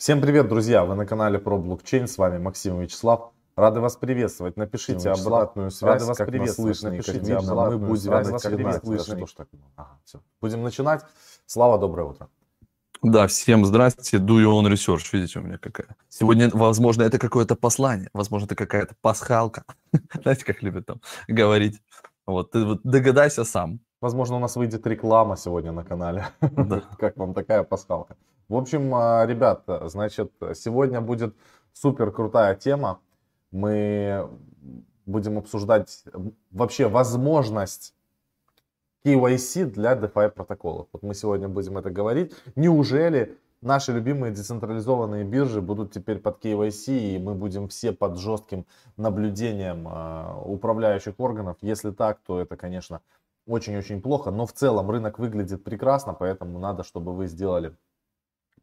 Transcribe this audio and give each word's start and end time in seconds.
Всем 0.00 0.22
привет, 0.22 0.48
друзья! 0.48 0.86
Вы 0.86 0.94
на 0.94 1.04
канале 1.04 1.38
про 1.38 1.58
блокчейн. 1.58 2.08
С 2.08 2.16
вами 2.16 2.38
Максим 2.38 2.80
Вячеслав. 2.80 3.32
Рады 3.54 3.80
вас 3.80 3.96
приветствовать. 3.96 4.56
Напишите 4.56 5.10
Максим, 5.10 5.26
обратную 5.26 5.70
связь, 5.70 5.92
Рады 5.92 6.04
вас 6.06 6.16
как 6.16 6.32
нас 6.32 6.54
слышно. 6.54 6.90
Напишите 6.90 7.36
обратную 7.36 7.78
мы 7.80 7.88
будем 7.88 8.00
связь, 8.00 8.28
вас 8.30 8.42
начинать. 8.42 8.82
Слышно. 8.82 9.16
Что 9.18 9.26
ж 9.26 9.32
так? 9.34 9.48
Ага, 9.76 9.98
все. 10.06 10.22
Будем 10.40 10.62
начинать. 10.62 11.02
Слава, 11.44 11.78
доброе 11.78 12.04
утро. 12.04 12.30
Да, 13.02 13.26
всем 13.26 13.66
здрасте. 13.66 14.16
Do 14.16 14.38
your 14.38 14.58
own 14.58 14.72
research. 14.72 15.06
Видите, 15.12 15.38
у 15.38 15.42
меня 15.42 15.58
какая. 15.58 15.94
Сегодня, 16.08 16.48
возможно, 16.50 17.02
это 17.02 17.18
какое-то 17.18 17.54
послание. 17.54 18.08
Возможно, 18.14 18.46
это 18.46 18.54
какая-то 18.54 18.94
пасхалка. 19.02 19.64
Знаете, 20.22 20.46
как 20.46 20.62
любят 20.62 20.86
там 20.86 21.02
говорить. 21.28 21.78
Вот, 22.26 22.52
ты 22.52 22.64
вот 22.64 22.80
догадайся 22.84 23.44
сам. 23.44 23.80
Возможно, 24.00 24.36
у 24.36 24.38
нас 24.38 24.56
выйдет 24.56 24.86
реклама 24.86 25.36
сегодня 25.36 25.72
на 25.72 25.84
канале. 25.84 26.28
Да. 26.40 26.84
как 26.98 27.18
вам 27.18 27.34
такая 27.34 27.64
пасхалка? 27.64 28.16
В 28.50 28.56
общем, 28.56 28.92
а, 28.96 29.24
ребят, 29.26 29.62
значит, 29.84 30.32
сегодня 30.54 31.00
будет 31.00 31.36
супер 31.72 32.10
крутая 32.10 32.56
тема. 32.56 32.98
Мы 33.52 34.28
будем 35.06 35.38
обсуждать 35.38 36.02
вообще 36.50 36.88
возможность 36.88 37.94
KYC 39.04 39.66
для 39.66 39.94
DeFi 39.94 40.30
протоколов. 40.30 40.88
Вот 40.92 41.04
мы 41.04 41.14
сегодня 41.14 41.48
будем 41.48 41.78
это 41.78 41.90
говорить. 41.90 42.34
Неужели 42.56 43.38
наши 43.60 43.92
любимые 43.92 44.32
децентрализованные 44.32 45.22
биржи 45.22 45.60
будут 45.60 45.92
теперь 45.92 46.18
под 46.18 46.44
KYC, 46.44 47.14
и 47.14 47.18
мы 47.20 47.36
будем 47.36 47.68
все 47.68 47.92
под 47.92 48.18
жестким 48.18 48.66
наблюдением 48.96 49.86
э, 49.86 50.42
управляющих 50.44 51.14
органов? 51.18 51.56
Если 51.60 51.92
так, 51.92 52.18
то 52.26 52.40
это, 52.40 52.56
конечно, 52.56 53.00
очень-очень 53.46 54.02
плохо. 54.02 54.32
Но 54.32 54.44
в 54.44 54.52
целом 54.52 54.90
рынок 54.90 55.20
выглядит 55.20 55.62
прекрасно, 55.62 56.14
поэтому 56.14 56.58
надо, 56.58 56.82
чтобы 56.82 57.14
вы 57.14 57.28
сделали 57.28 57.76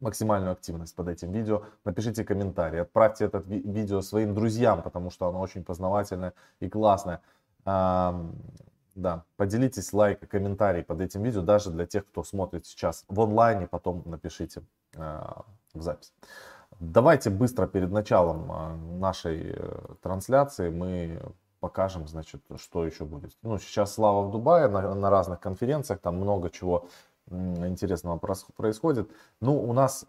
максимальную 0.00 0.52
активность 0.52 0.94
под 0.94 1.08
этим 1.08 1.32
видео. 1.32 1.62
Напишите 1.84 2.24
комментарий, 2.24 2.82
отправьте 2.82 3.24
это 3.24 3.38
ви- 3.38 3.62
видео 3.62 4.00
своим 4.02 4.34
друзьям, 4.34 4.82
потому 4.82 5.10
что 5.10 5.28
оно 5.28 5.40
очень 5.40 5.64
познавательное 5.64 6.32
и 6.60 6.68
классное. 6.68 7.20
А, 7.64 8.26
да, 8.94 9.24
поделитесь 9.36 9.92
лайк 9.92 10.22
и 10.22 10.26
комментарий 10.26 10.82
под 10.82 11.00
этим 11.00 11.22
видео, 11.22 11.42
даже 11.42 11.70
для 11.70 11.86
тех, 11.86 12.06
кто 12.06 12.24
смотрит 12.24 12.66
сейчас 12.66 13.04
в 13.08 13.20
онлайне, 13.20 13.66
потом 13.66 14.02
напишите 14.06 14.62
а, 14.96 15.44
в 15.74 15.82
запись. 15.82 16.12
Давайте 16.80 17.30
быстро 17.30 17.66
перед 17.66 17.90
началом 17.90 18.52
а, 18.52 18.76
нашей 18.76 19.52
э, 19.56 19.78
трансляции 20.00 20.70
мы 20.70 21.20
покажем, 21.60 22.06
значит, 22.06 22.40
что 22.56 22.86
еще 22.86 23.04
будет. 23.04 23.36
Ну, 23.42 23.58
сейчас 23.58 23.94
Слава 23.94 24.26
в 24.26 24.30
Дубае 24.30 24.68
на, 24.68 24.94
на 24.94 25.10
разных 25.10 25.40
конференциях, 25.40 26.00
там 26.00 26.16
много 26.16 26.50
чего 26.50 26.86
интересного 27.30 28.18
происходит. 28.18 29.10
Ну, 29.40 29.56
у 29.56 29.72
нас 29.72 30.06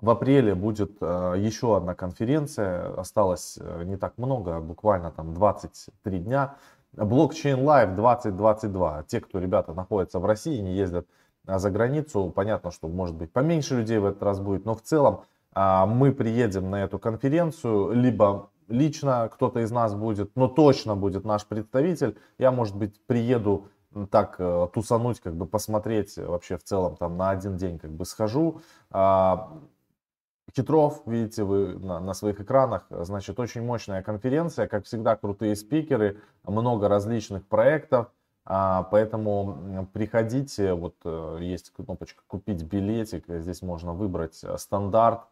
в 0.00 0.10
апреле 0.10 0.54
будет 0.54 0.96
э, 1.00 1.34
еще 1.38 1.76
одна 1.76 1.94
конференция, 1.94 2.92
осталось 2.94 3.58
э, 3.60 3.84
не 3.84 3.96
так 3.96 4.18
много, 4.18 4.60
буквально 4.60 5.12
там 5.12 5.32
23 5.32 6.18
дня. 6.18 6.56
Blockchain 6.96 7.62
Live 7.64 7.94
2022. 7.94 9.04
Те, 9.06 9.20
кто, 9.20 9.38
ребята, 9.38 9.72
находятся 9.72 10.18
в 10.18 10.26
России, 10.26 10.58
не 10.58 10.74
ездят 10.74 11.06
а, 11.46 11.58
за 11.58 11.70
границу, 11.70 12.30
понятно, 12.34 12.70
что 12.70 12.88
может 12.88 13.16
быть 13.16 13.32
поменьше 13.32 13.76
людей 13.76 13.98
в 13.98 14.04
этот 14.04 14.22
раз 14.22 14.40
будет, 14.40 14.64
но 14.64 14.74
в 14.74 14.82
целом 14.82 15.22
а, 15.52 15.86
мы 15.86 16.12
приедем 16.12 16.70
на 16.70 16.84
эту 16.84 16.98
конференцию, 16.98 17.92
либо 17.92 18.50
лично 18.68 19.28
кто-то 19.32 19.60
из 19.60 19.70
нас 19.70 19.94
будет, 19.94 20.36
но 20.36 20.48
точно 20.48 20.96
будет 20.96 21.24
наш 21.24 21.46
представитель. 21.46 22.16
Я, 22.38 22.50
может 22.50 22.76
быть, 22.76 23.00
приеду 23.06 23.68
так 24.10 24.36
э, 24.38 24.68
тусануть, 24.72 25.20
как 25.20 25.34
бы 25.34 25.46
посмотреть 25.46 26.16
вообще 26.16 26.56
в 26.56 26.64
целом 26.64 26.96
там 26.96 27.16
на 27.16 27.30
один 27.30 27.56
день 27.56 27.78
как 27.78 27.90
бы 27.90 28.04
схожу. 28.04 28.60
А, 28.90 29.52
Хитров, 30.54 31.02
видите 31.06 31.44
вы 31.44 31.78
на, 31.78 32.00
на 32.00 32.14
своих 32.14 32.40
экранах, 32.40 32.86
значит, 32.90 33.38
очень 33.38 33.62
мощная 33.62 34.02
конференция, 34.02 34.66
как 34.66 34.84
всегда, 34.84 35.16
крутые 35.16 35.56
спикеры, 35.56 36.20
много 36.44 36.88
различных 36.88 37.46
проектов, 37.46 38.08
а, 38.44 38.82
поэтому 38.84 39.88
приходите, 39.92 40.74
вот 40.74 40.96
э, 41.04 41.38
есть 41.40 41.70
кнопочка 41.70 42.22
«Купить 42.26 42.62
билетик», 42.64 43.24
здесь 43.28 43.62
можно 43.62 43.92
выбрать 43.92 44.40
э, 44.42 44.58
стандарт, 44.58 45.22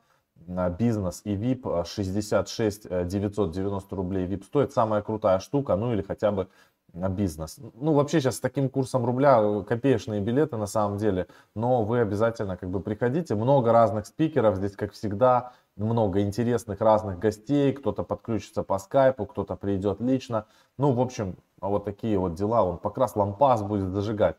бизнес 0.78 1.20
и 1.24 1.36
VIP 1.36 1.84
66 1.84 2.88
990 3.06 3.94
рублей 3.96 4.26
VIP 4.26 4.44
стоит. 4.44 4.72
Самая 4.72 5.02
крутая 5.02 5.38
штука, 5.38 5.76
ну 5.76 5.92
или 5.92 6.00
хотя 6.00 6.32
бы 6.32 6.48
на 6.92 7.08
бизнес. 7.08 7.58
Ну, 7.74 7.92
вообще 7.92 8.20
сейчас 8.20 8.36
с 8.36 8.40
таким 8.40 8.68
курсом 8.68 9.04
рубля 9.04 9.38
э, 9.40 9.62
копеечные 9.62 10.20
билеты 10.20 10.56
на 10.56 10.66
самом 10.66 10.98
деле, 10.98 11.26
но 11.54 11.84
вы 11.84 12.00
обязательно 12.00 12.56
как 12.56 12.70
бы 12.70 12.80
приходите. 12.80 13.34
Много 13.34 13.72
разных 13.72 14.06
спикеров 14.06 14.56
здесь, 14.56 14.76
как 14.76 14.92
всегда, 14.92 15.52
много 15.76 16.20
интересных 16.20 16.80
разных 16.80 17.18
гостей. 17.18 17.72
Кто-то 17.72 18.02
подключится 18.02 18.62
по 18.62 18.78
скайпу, 18.78 19.26
кто-то 19.26 19.56
придет 19.56 20.00
лично. 20.00 20.46
Ну, 20.78 20.92
в 20.92 21.00
общем, 21.00 21.36
вот 21.60 21.84
такие 21.84 22.18
вот 22.18 22.34
дела. 22.34 22.64
Он 22.64 22.78
покрас 22.78 23.16
лампас 23.16 23.62
будет 23.62 23.92
зажигать. 23.92 24.36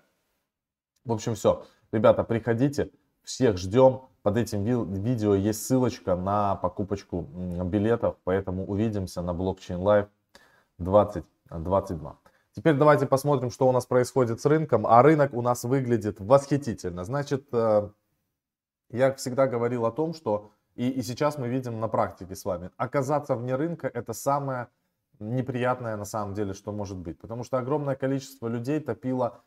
В 1.05 1.11
общем, 1.11 1.35
все. 1.35 1.63
Ребята, 1.91 2.23
приходите, 2.23 2.91
всех 3.23 3.57
ждем. 3.57 4.01
Под 4.23 4.37
этим 4.37 4.63
видео 4.63 5.33
есть 5.33 5.65
ссылочка 5.65 6.15
на 6.15 6.55
покупочку 6.57 7.21
билетов, 7.21 8.17
поэтому 8.23 8.65
увидимся 8.67 9.23
на 9.23 9.31
Blockchain 9.31 9.79
Live 9.79 10.07
2022. 10.77 12.17
Теперь 12.53 12.75
давайте 12.75 13.05
посмотрим, 13.05 13.49
что 13.49 13.67
у 13.67 13.71
нас 13.71 13.85
происходит 13.85 14.41
с 14.41 14.45
рынком. 14.45 14.85
А 14.85 15.01
рынок 15.01 15.33
у 15.33 15.41
нас 15.41 15.63
выглядит 15.63 16.19
восхитительно. 16.19 17.05
Значит, 17.05 17.47
э, 17.53 17.89
я 18.89 19.13
всегда 19.13 19.47
говорил 19.47 19.85
о 19.85 19.91
том, 19.91 20.13
что 20.13 20.51
и, 20.75 20.89
и 20.89 21.01
сейчас 21.01 21.37
мы 21.37 21.47
видим 21.47 21.79
на 21.79 21.87
практике 21.87 22.35
с 22.35 22.43
вами, 22.43 22.71
оказаться 22.77 23.35
вне 23.35 23.55
рынка 23.55 23.87
это 23.87 24.13
самое 24.13 24.67
неприятное 25.19 25.95
на 25.95 26.05
самом 26.05 26.33
деле, 26.33 26.53
что 26.53 26.71
может 26.71 26.97
быть. 26.97 27.19
Потому 27.19 27.43
что 27.43 27.57
огромное 27.57 27.95
количество 27.95 28.47
людей 28.47 28.79
топило, 28.79 29.43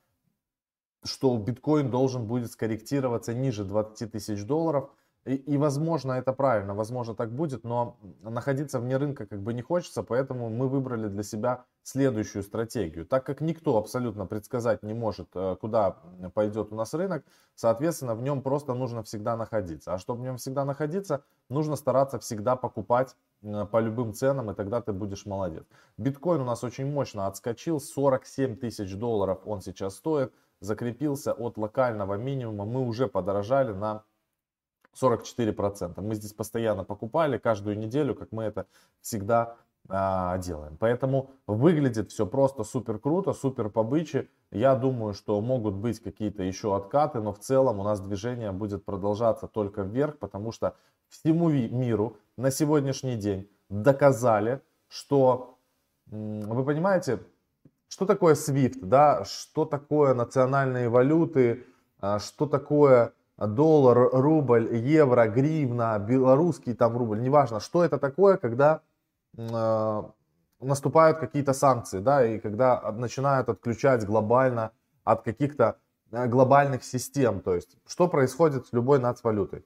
что 1.02 1.36
биткоин 1.36 1.90
должен 1.90 2.26
будет 2.26 2.52
скорректироваться 2.52 3.34
ниже 3.34 3.64
20 3.64 4.12
тысяч 4.12 4.44
долларов– 4.44 4.90
и, 5.24 5.36
и 5.36 5.56
возможно 5.56 6.12
это 6.12 6.32
правильно, 6.32 6.74
возможно 6.74 7.14
так 7.14 7.30
будет, 7.32 7.64
но 7.64 7.96
находиться 8.20 8.78
вне 8.78 8.98
рынка 8.98 9.26
как 9.26 9.40
бы 9.40 9.54
не 9.54 9.62
хочется, 9.62 10.02
поэтому 10.02 10.50
мы 10.50 10.68
выбрали 10.68 11.08
для 11.08 11.22
себя 11.22 11.64
следующую 11.82 12.42
стратегию. 12.42 13.06
Так 13.06 13.24
как 13.24 13.40
никто 13.40 13.78
абсолютно 13.78 14.26
предсказать 14.26 14.82
не 14.82 14.92
может, 14.92 15.28
э, 15.34 15.56
куда 15.60 15.96
пойдет 16.34 16.72
у 16.72 16.74
нас 16.74 16.92
рынок, 16.92 17.24
соответственно, 17.54 18.14
в 18.14 18.22
нем 18.22 18.42
просто 18.42 18.74
нужно 18.74 19.02
всегда 19.02 19.36
находиться. 19.36 19.94
А 19.94 19.98
чтобы 19.98 20.20
в 20.20 20.24
нем 20.24 20.36
всегда 20.36 20.64
находиться, 20.64 21.24
нужно 21.48 21.76
стараться 21.76 22.18
всегда 22.18 22.56
покупать 22.56 23.16
по 23.42 23.80
любым 23.80 24.14
ценам, 24.14 24.50
и 24.50 24.54
тогда 24.54 24.80
ты 24.80 24.92
будешь 24.92 25.26
молодец. 25.26 25.64
Биткоин 25.96 26.40
у 26.40 26.44
нас 26.44 26.64
очень 26.64 26.90
мощно 26.90 27.26
отскочил, 27.26 27.80
47 27.80 28.56
тысяч 28.56 28.94
долларов 28.94 29.40
он 29.44 29.60
сейчас 29.60 29.96
стоит, 29.96 30.32
закрепился 30.60 31.32
от 31.32 31.58
локального 31.58 32.14
минимума, 32.14 32.64
мы 32.64 32.86
уже 32.86 33.06
подорожали 33.06 33.72
на 33.72 34.04
44%. 35.00 36.00
Мы 36.00 36.14
здесь 36.14 36.32
постоянно 36.32 36.84
покупали 36.84 37.38
каждую 37.38 37.78
неделю, 37.78 38.14
как 38.14 38.32
мы 38.32 38.44
это 38.44 38.66
всегда 39.00 39.56
а, 39.88 40.38
делаем. 40.38 40.76
Поэтому 40.78 41.30
выглядит 41.46 42.10
все 42.10 42.26
просто 42.26 42.64
супер 42.64 42.98
круто, 42.98 43.34
супер 43.34 43.68
побычи. 43.68 44.30
Я 44.50 44.76
думаю, 44.76 45.12
что 45.12 45.40
могут 45.40 45.74
быть 45.74 46.00
какие-то 46.00 46.42
еще 46.42 46.74
откаты, 46.74 47.20
но 47.20 47.32
в 47.32 47.38
целом 47.38 47.80
у 47.80 47.82
нас 47.82 48.00
движение 48.00 48.50
будет 48.52 48.84
продолжаться 48.84 49.46
только 49.46 49.82
вверх, 49.82 50.18
потому 50.18 50.52
что 50.52 50.74
всему 51.08 51.50
миру 51.50 52.16
на 52.38 52.50
сегодняшний 52.50 53.16
день 53.16 53.50
доказали, 53.68 54.62
что, 54.88 55.58
вы 56.06 56.64
понимаете, 56.64 57.20
что 57.88 58.06
такое 58.06 58.34
SWIFT, 58.34 58.86
да, 58.86 59.24
что 59.24 59.66
такое 59.66 60.14
национальные 60.14 60.88
валюты, 60.88 61.64
а, 62.00 62.18
что 62.20 62.46
такое 62.46 63.12
доллар, 63.38 64.10
рубль, 64.12 64.76
евро, 64.76 65.26
гривна, 65.26 65.98
белорусский 65.98 66.74
там 66.74 66.96
рубль, 66.96 67.20
неважно, 67.20 67.60
что 67.60 67.84
это 67.84 67.98
такое, 67.98 68.36
когда 68.36 68.80
э, 69.36 70.02
наступают 70.60 71.18
какие-то 71.18 71.52
санкции, 71.52 72.00
да, 72.00 72.26
и 72.26 72.38
когда 72.38 72.92
начинают 72.92 73.48
отключать 73.48 74.04
глобально 74.04 74.70
от 75.04 75.22
каких-то 75.22 75.78
э, 76.10 76.26
глобальных 76.26 76.84
систем, 76.84 77.40
то 77.40 77.54
есть 77.54 77.76
что 77.86 78.08
происходит 78.08 78.66
с 78.66 78.72
любой 78.72 78.98
нацвалютой? 78.98 79.64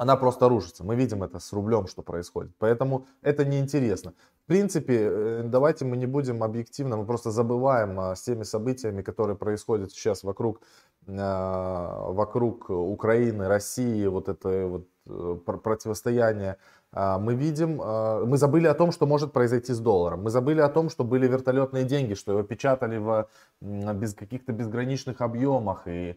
Она 0.00 0.16
просто 0.16 0.48
рушится. 0.48 0.84
Мы 0.84 0.96
видим 0.96 1.22
это 1.22 1.38
с 1.38 1.52
рублем, 1.52 1.86
что 1.86 2.02
происходит. 2.02 2.52
Поэтому 2.58 3.06
это 3.22 3.44
неинтересно. 3.44 4.14
В 4.44 4.46
принципе, 4.46 4.98
э, 4.98 5.42
давайте 5.44 5.84
мы 5.84 5.96
не 5.96 6.06
будем 6.06 6.42
объективно, 6.42 6.96
мы 6.96 7.06
просто 7.06 7.30
забываем 7.30 7.98
с 7.98 8.22
теми 8.22 8.44
событиями, 8.44 9.02
которые 9.02 9.36
происходят 9.36 9.92
сейчас 9.92 10.24
вокруг 10.24 10.60
а, 11.08 12.10
вокруг 12.12 12.70
Украины, 12.70 13.48
России, 13.48 14.06
вот 14.06 14.28
это 14.28 14.66
вот 14.66 14.86
э, 15.08 15.36
противостояние, 15.44 16.56
а, 16.92 17.18
мы 17.18 17.34
видим, 17.34 17.80
а, 17.82 18.24
мы 18.24 18.36
забыли 18.36 18.66
о 18.66 18.74
том, 18.74 18.92
что 18.92 19.06
может 19.06 19.32
произойти 19.32 19.72
с 19.72 19.78
долларом. 19.80 20.22
Мы 20.22 20.30
забыли 20.30 20.60
о 20.60 20.68
том, 20.68 20.90
что 20.90 21.04
были 21.04 21.26
вертолетные 21.26 21.84
деньги, 21.84 22.14
что 22.14 22.32
его 22.32 22.42
печатали 22.42 22.98
в 22.98 23.28
без 23.60 24.14
каких-то 24.14 24.52
безграничных 24.52 25.20
объемах. 25.20 25.82
И 25.86 26.16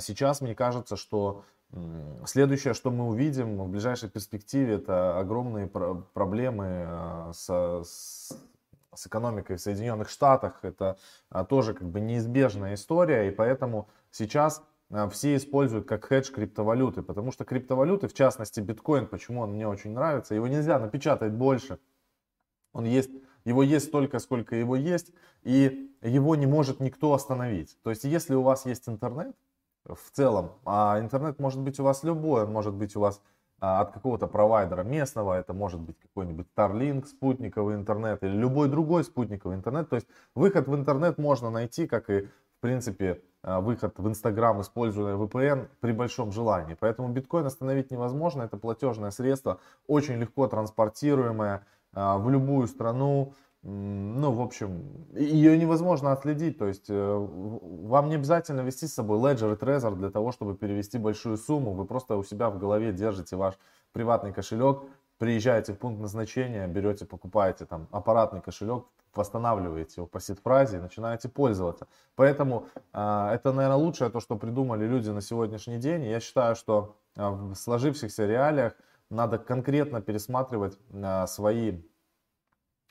сейчас 0.00 0.40
мне 0.40 0.54
кажется, 0.54 0.96
что 0.96 1.44
Следующее, 2.24 2.74
что 2.74 2.90
мы 2.90 3.06
увидим 3.08 3.58
в 3.58 3.68
ближайшей 3.68 4.08
перспективе, 4.08 4.74
это 4.74 5.18
огромные 5.18 5.66
проблемы 5.66 7.32
с, 7.32 7.48
с, 7.48 8.36
с 8.94 9.06
экономикой 9.06 9.56
в 9.56 9.60
Соединенных 9.60 10.08
Штатах. 10.08 10.60
Это 10.62 10.96
тоже 11.48 11.74
как 11.74 11.88
бы 11.88 12.00
неизбежная 12.00 12.74
история, 12.74 13.28
и 13.28 13.30
поэтому 13.30 13.88
сейчас 14.10 14.62
все 15.10 15.36
используют 15.36 15.86
как 15.86 16.04
хедж 16.04 16.30
криптовалюты, 16.30 17.02
потому 17.02 17.32
что 17.32 17.44
криптовалюты, 17.44 18.06
в 18.06 18.14
частности 18.14 18.60
биткоин, 18.60 19.08
почему 19.08 19.40
он 19.40 19.50
мне 19.50 19.66
очень 19.66 19.92
нравится, 19.92 20.34
его 20.34 20.46
нельзя 20.46 20.78
напечатать 20.78 21.32
больше. 21.32 21.80
Он 22.72 22.84
есть, 22.84 23.10
его 23.44 23.62
есть 23.64 23.86
столько, 23.86 24.20
сколько 24.20 24.54
его 24.54 24.76
есть, 24.76 25.12
и 25.42 25.92
его 26.02 26.36
не 26.36 26.46
может 26.46 26.78
никто 26.78 27.12
остановить. 27.12 27.76
То 27.82 27.90
есть, 27.90 28.04
если 28.04 28.34
у 28.34 28.42
вас 28.42 28.64
есть 28.66 28.88
интернет, 28.88 29.34
в 29.88 30.10
целом, 30.10 30.52
а 30.64 30.98
интернет 31.00 31.38
может 31.38 31.60
быть 31.60 31.78
у 31.80 31.84
вас 31.84 32.02
любой, 32.02 32.44
он 32.44 32.52
может 32.52 32.74
быть 32.74 32.96
у 32.96 33.00
вас 33.00 33.20
а, 33.58 33.80
от 33.80 33.92
какого-то 33.92 34.26
провайдера 34.26 34.82
местного, 34.82 35.34
это 35.34 35.54
может 35.54 35.80
быть 35.80 35.98
какой-нибудь 35.98 36.46
Starlink, 36.56 37.06
спутниковый 37.06 37.74
интернет 37.74 38.22
или 38.22 38.32
любой 38.32 38.68
другой 38.68 39.04
спутниковый 39.04 39.56
интернет. 39.56 39.88
То 39.88 39.96
есть 39.96 40.06
выход 40.34 40.68
в 40.68 40.74
интернет 40.74 41.16
можно 41.16 41.50
найти, 41.50 41.86
как 41.86 42.10
и 42.10 42.22
в 42.22 42.60
принципе 42.60 43.22
а, 43.42 43.60
выход 43.60 43.98
в 43.98 44.06
Инстаграм, 44.08 44.60
используя 44.60 45.16
VPN 45.16 45.68
при 45.80 45.92
большом 45.92 46.32
желании. 46.32 46.76
Поэтому 46.78 47.08
биткоин 47.08 47.46
остановить 47.46 47.90
невозможно, 47.90 48.42
это 48.42 48.58
платежное 48.58 49.10
средство, 49.10 49.58
очень 49.86 50.16
легко 50.16 50.48
транспортируемое 50.48 51.64
а, 51.94 52.18
в 52.18 52.28
любую 52.28 52.66
страну, 52.66 53.32
ну, 53.68 54.30
в 54.30 54.40
общем, 54.40 55.06
ее 55.12 55.58
невозможно 55.58 56.12
отследить. 56.12 56.56
То 56.56 56.66
есть 56.66 56.86
э, 56.88 57.16
вам 57.18 58.08
не 58.08 58.14
обязательно 58.14 58.60
вести 58.60 58.86
с 58.86 58.94
собой 58.94 59.18
Ledger 59.18 59.54
и 59.54 59.56
Trezor 59.56 59.96
для 59.96 60.10
того, 60.10 60.30
чтобы 60.30 60.56
перевести 60.56 60.98
большую 60.98 61.36
сумму. 61.36 61.72
Вы 61.72 61.84
просто 61.84 62.16
у 62.16 62.22
себя 62.22 62.48
в 62.48 62.58
голове 62.60 62.92
держите 62.92 63.34
ваш 63.34 63.58
приватный 63.92 64.32
кошелек, 64.32 64.82
приезжаете 65.18 65.72
в 65.72 65.78
пункт 65.78 66.00
назначения, 66.00 66.68
берете, 66.68 67.06
покупаете 67.06 67.64
там 67.64 67.88
аппаратный 67.90 68.40
кошелек, 68.40 68.84
восстанавливаете 69.12 69.94
его 69.96 70.06
по 70.06 70.20
сид-фразе 70.20 70.76
и 70.76 70.80
начинаете 70.80 71.28
пользоваться. 71.28 71.88
Поэтому 72.14 72.68
э, 72.92 73.30
это, 73.32 73.52
наверное, 73.52 73.78
лучшее 73.78 74.10
то, 74.10 74.20
что 74.20 74.36
придумали 74.36 74.86
люди 74.86 75.10
на 75.10 75.20
сегодняшний 75.20 75.78
день. 75.78 76.04
Я 76.04 76.20
считаю, 76.20 76.54
что 76.54 76.94
э, 77.16 77.28
в 77.28 77.56
сложившихся 77.56 78.26
реалиях 78.26 78.74
надо 79.10 79.38
конкретно 79.38 80.00
пересматривать 80.00 80.78
э, 80.92 81.26
свои 81.26 81.80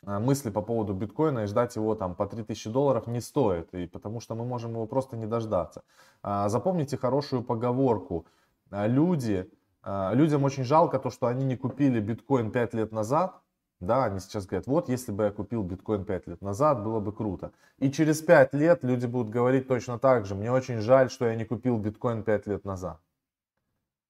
мысли 0.03 0.49
по 0.49 0.61
поводу 0.61 0.93
биткоина 0.93 1.39
и 1.39 1.47
ждать 1.47 1.75
его 1.75 1.95
там 1.95 2.15
по 2.15 2.27
3000 2.27 2.69
долларов 2.69 3.07
не 3.07 3.21
стоит, 3.21 3.73
и 3.73 3.87
потому 3.87 4.19
что 4.19 4.35
мы 4.35 4.45
можем 4.45 4.71
его 4.71 4.85
просто 4.85 5.17
не 5.17 5.25
дождаться. 5.25 5.83
А, 6.21 6.49
запомните 6.49 6.97
хорошую 6.97 7.43
поговорку. 7.43 8.25
А, 8.71 8.87
люди, 8.87 9.49
а, 9.83 10.13
людям 10.13 10.43
очень 10.43 10.63
жалко 10.63 10.99
то, 10.99 11.09
что 11.09 11.27
они 11.27 11.45
не 11.45 11.55
купили 11.55 11.99
биткоин 11.99 12.51
5 12.51 12.73
лет 12.73 12.91
назад, 12.91 13.41
да, 13.79 14.05
они 14.05 14.19
сейчас 14.19 14.45
говорят, 14.45 14.67
вот 14.67 14.89
если 14.89 15.11
бы 15.11 15.25
я 15.25 15.31
купил 15.31 15.63
биткоин 15.63 16.05
5 16.05 16.27
лет 16.27 16.41
назад, 16.41 16.83
было 16.83 16.99
бы 16.99 17.11
круто. 17.11 17.51
И 17.77 17.91
через 17.91 18.21
5 18.21 18.53
лет 18.53 18.83
люди 18.83 19.05
будут 19.05 19.29
говорить 19.29 19.67
точно 19.67 19.99
так 19.99 20.25
же, 20.25 20.35
мне 20.35 20.51
очень 20.51 20.79
жаль, 20.79 21.09
что 21.09 21.25
я 21.25 21.35
не 21.35 21.45
купил 21.45 21.77
биткоин 21.77 22.23
5 22.23 22.47
лет 22.47 22.65
назад. 22.65 22.99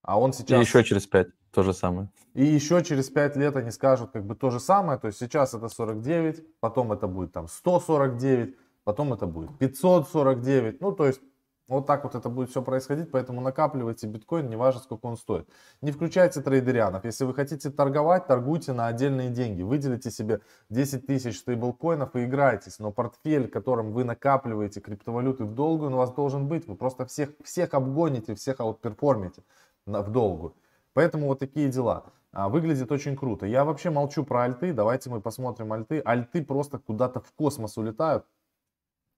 А 0.02 0.20
он 0.20 0.34
сейчас... 0.34 0.60
И 0.60 0.62
еще 0.62 0.84
через 0.84 1.08
5 1.08 1.28
то 1.56 1.64
же 1.64 1.74
самое. 1.74 2.10
И 2.34 2.46
еще 2.46 2.84
через 2.84 3.10
5 3.10 3.38
лет 3.38 3.56
они 3.56 3.72
скажут 3.72 4.12
как 4.12 4.26
бы 4.26 4.36
то 4.36 4.50
же 4.50 4.60
самое. 4.60 5.00
То 5.00 5.08
есть 5.08 5.20
сейчас 5.20 5.54
это 5.54 5.70
49, 5.70 6.60
потом 6.60 6.92
это 6.92 7.08
будет 7.08 7.32
там 7.32 7.48
149, 7.48 8.56
потом 8.84 9.14
это 9.14 9.26
будет 9.26 9.58
549. 9.58 10.82
Ну, 10.82 10.92
то 10.92 11.06
есть 11.06 11.22
вот 11.70 11.88
так 11.88 12.04
вот 12.04 12.14
это 12.14 12.28
будет 12.28 12.50
все 12.50 12.62
происходить, 12.62 13.10
поэтому 13.10 13.40
накапливайте 13.40 14.06
биткоин, 14.06 14.50
неважно 14.50 14.82
сколько 14.82 15.06
он 15.06 15.16
стоит. 15.16 15.48
Не 15.82 15.92
включайте 15.92 16.42
трейдерианов. 16.42 17.06
Если 17.06 17.24
вы 17.24 17.34
хотите 17.34 17.70
торговать, 17.70 18.28
торгуйте 18.28 18.74
на 18.74 18.88
отдельные 18.88 19.30
деньги. 19.30 19.64
Выделите 19.64 20.12
себе 20.12 20.42
10 20.70 21.08
тысяч 21.08 21.40
стейблкоинов 21.40 22.18
и 22.18 22.26
играйтесь. 22.26 22.80
Но 22.80 22.92
портфель, 22.92 23.48
которым 23.48 23.94
вы 23.94 24.04
накапливаете 24.04 24.82
криптовалюты 24.82 25.46
в 25.46 25.54
долгую, 25.54 25.88
он 25.88 25.94
у 25.94 25.98
вас 25.98 26.12
должен 26.12 26.50
быть. 26.50 26.68
Вы 26.68 26.76
просто 26.76 27.06
всех, 27.06 27.30
всех 27.46 27.74
обгоните, 27.74 28.36
всех 28.36 28.60
аутперформите 28.60 29.42
в 29.86 30.12
долгу. 30.12 30.54
Поэтому 30.96 31.28
вот 31.28 31.38
такие 31.40 31.70
дела. 31.70 32.06
А, 32.32 32.48
выглядит 32.48 32.90
очень 32.90 33.18
круто. 33.18 33.46
Я 33.46 33.66
вообще 33.66 33.90
молчу 33.90 34.24
про 34.24 34.44
альты. 34.44 34.72
Давайте 34.72 35.10
мы 35.10 35.20
посмотрим 35.20 35.74
альты. 35.74 36.00
Альты 36.00 36.42
просто 36.42 36.80
куда-то 36.80 37.20
в 37.20 37.34
космос 37.34 37.78
улетают. 37.78 38.26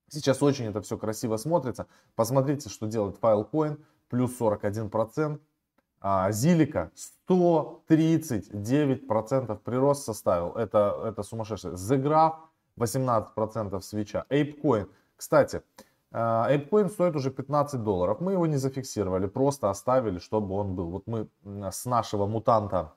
Сейчас 0.10 0.42
очень 0.42 0.66
это 0.66 0.82
все 0.82 0.98
красиво 0.98 1.38
смотрится. 1.38 1.86
Посмотрите, 2.16 2.70
что 2.70 2.88
делает 2.88 3.20
Filecoin. 3.22 3.80
Плюс 4.10 4.36
41%. 4.42 5.40
А, 6.02 6.32
Зилика 6.32 6.92
139% 7.30 9.60
прирост 9.60 10.04
составил. 10.04 10.54
Это, 10.54 11.00
это 11.06 11.22
сумасшедшее. 11.22 11.76
The 11.76 12.02
Graph 12.02 12.38
18% 12.80 13.82
свеча. 13.82 14.26
ApeCoin. 14.32 14.90
Кстати, 15.16 15.62
ApeCoin 16.14 16.86
а, 16.86 16.90
стоит 16.90 17.16
уже 17.16 17.32
15 17.32 17.84
долларов. 17.84 18.22
Мы 18.22 18.34
его 18.34 18.46
не 18.46 18.58
зафиксировали, 18.58 19.28
просто 19.28 19.70
оставили, 19.70 20.20
чтобы 20.20 20.56
он 20.56 20.76
был. 20.76 20.90
Вот 20.90 21.08
мы 21.08 21.28
с 21.72 21.86
нашего 21.86 22.28
мутанта 22.28 22.94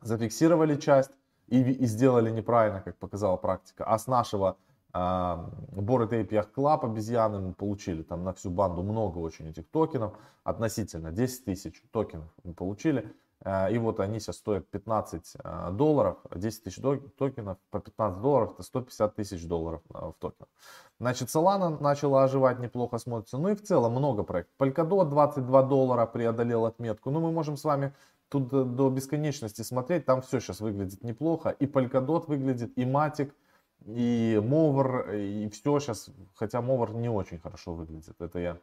зафиксировали 0.00 0.76
часть 0.76 1.10
и, 1.48 1.60
и 1.60 1.86
сделали 1.86 2.30
неправильно, 2.30 2.80
как 2.80 2.96
показала 2.98 3.36
практика. 3.36 3.84
А 3.84 3.98
с 3.98 4.06
нашего 4.06 4.56
а, 4.92 5.50
Bored 5.72 6.10
Ape 6.10 6.28
Yacht 6.28 6.54
Club 6.54 6.84
обезьяны 6.84 7.40
мы 7.40 7.54
получили 7.54 8.02
там 8.02 8.24
на 8.24 8.32
всю 8.32 8.50
банду 8.50 8.82
много 8.82 9.18
очень 9.18 9.48
этих 9.48 9.68
токенов. 9.68 10.16
Относительно 10.44 11.10
10 11.10 11.44
тысяч 11.44 11.82
токенов 11.90 12.28
мы 12.44 12.54
получили. 12.54 13.12
Э, 13.44 13.72
и 13.72 13.78
вот 13.78 14.00
они 14.00 14.20
сейчас 14.20 14.36
стоят 14.36 14.68
15 14.70 15.36
э, 15.42 15.70
долларов, 15.72 16.18
10 16.34 16.64
тысяч 16.64 16.80
токенов 17.16 17.58
по 17.70 17.80
15 17.80 18.20
долларов, 18.20 18.52
это 18.54 18.62
150 18.62 19.14
тысяч 19.14 19.46
долларов 19.46 19.82
э, 19.92 19.98
в 19.98 20.14
токенах. 20.18 20.48
Значит, 21.00 21.28
Solana 21.28 21.80
начала 21.80 22.24
оживать, 22.24 22.60
неплохо 22.60 22.98
смотрится. 22.98 23.38
Ну 23.38 23.48
и 23.48 23.54
в 23.54 23.62
целом 23.62 23.92
много 23.92 24.22
проектов. 24.22 24.54
Polkadot 24.58 25.08
22 25.08 25.62
доллара 25.62 26.06
преодолел 26.06 26.66
отметку. 26.66 27.10
Ну 27.10 27.20
мы 27.20 27.32
можем 27.32 27.56
с 27.56 27.64
вами 27.64 27.92
тут 28.28 28.48
до 28.48 28.88
бесконечности 28.90 29.62
смотреть. 29.62 30.04
Там 30.06 30.22
все 30.22 30.40
сейчас 30.40 30.60
выглядит 30.60 31.02
неплохо. 31.02 31.50
И 31.50 31.66
Polkadot 31.66 32.26
выглядит, 32.28 32.78
и 32.78 32.84
Matic, 32.84 33.32
и 33.84 34.38
Mover, 34.40 35.18
и 35.18 35.48
все 35.50 35.80
сейчас. 35.80 36.08
Хотя 36.34 36.60
Mover 36.60 36.94
не 36.94 37.08
очень 37.08 37.38
хорошо 37.38 37.74
выглядит. 37.74 38.14
Это 38.20 38.38
я 38.38 38.58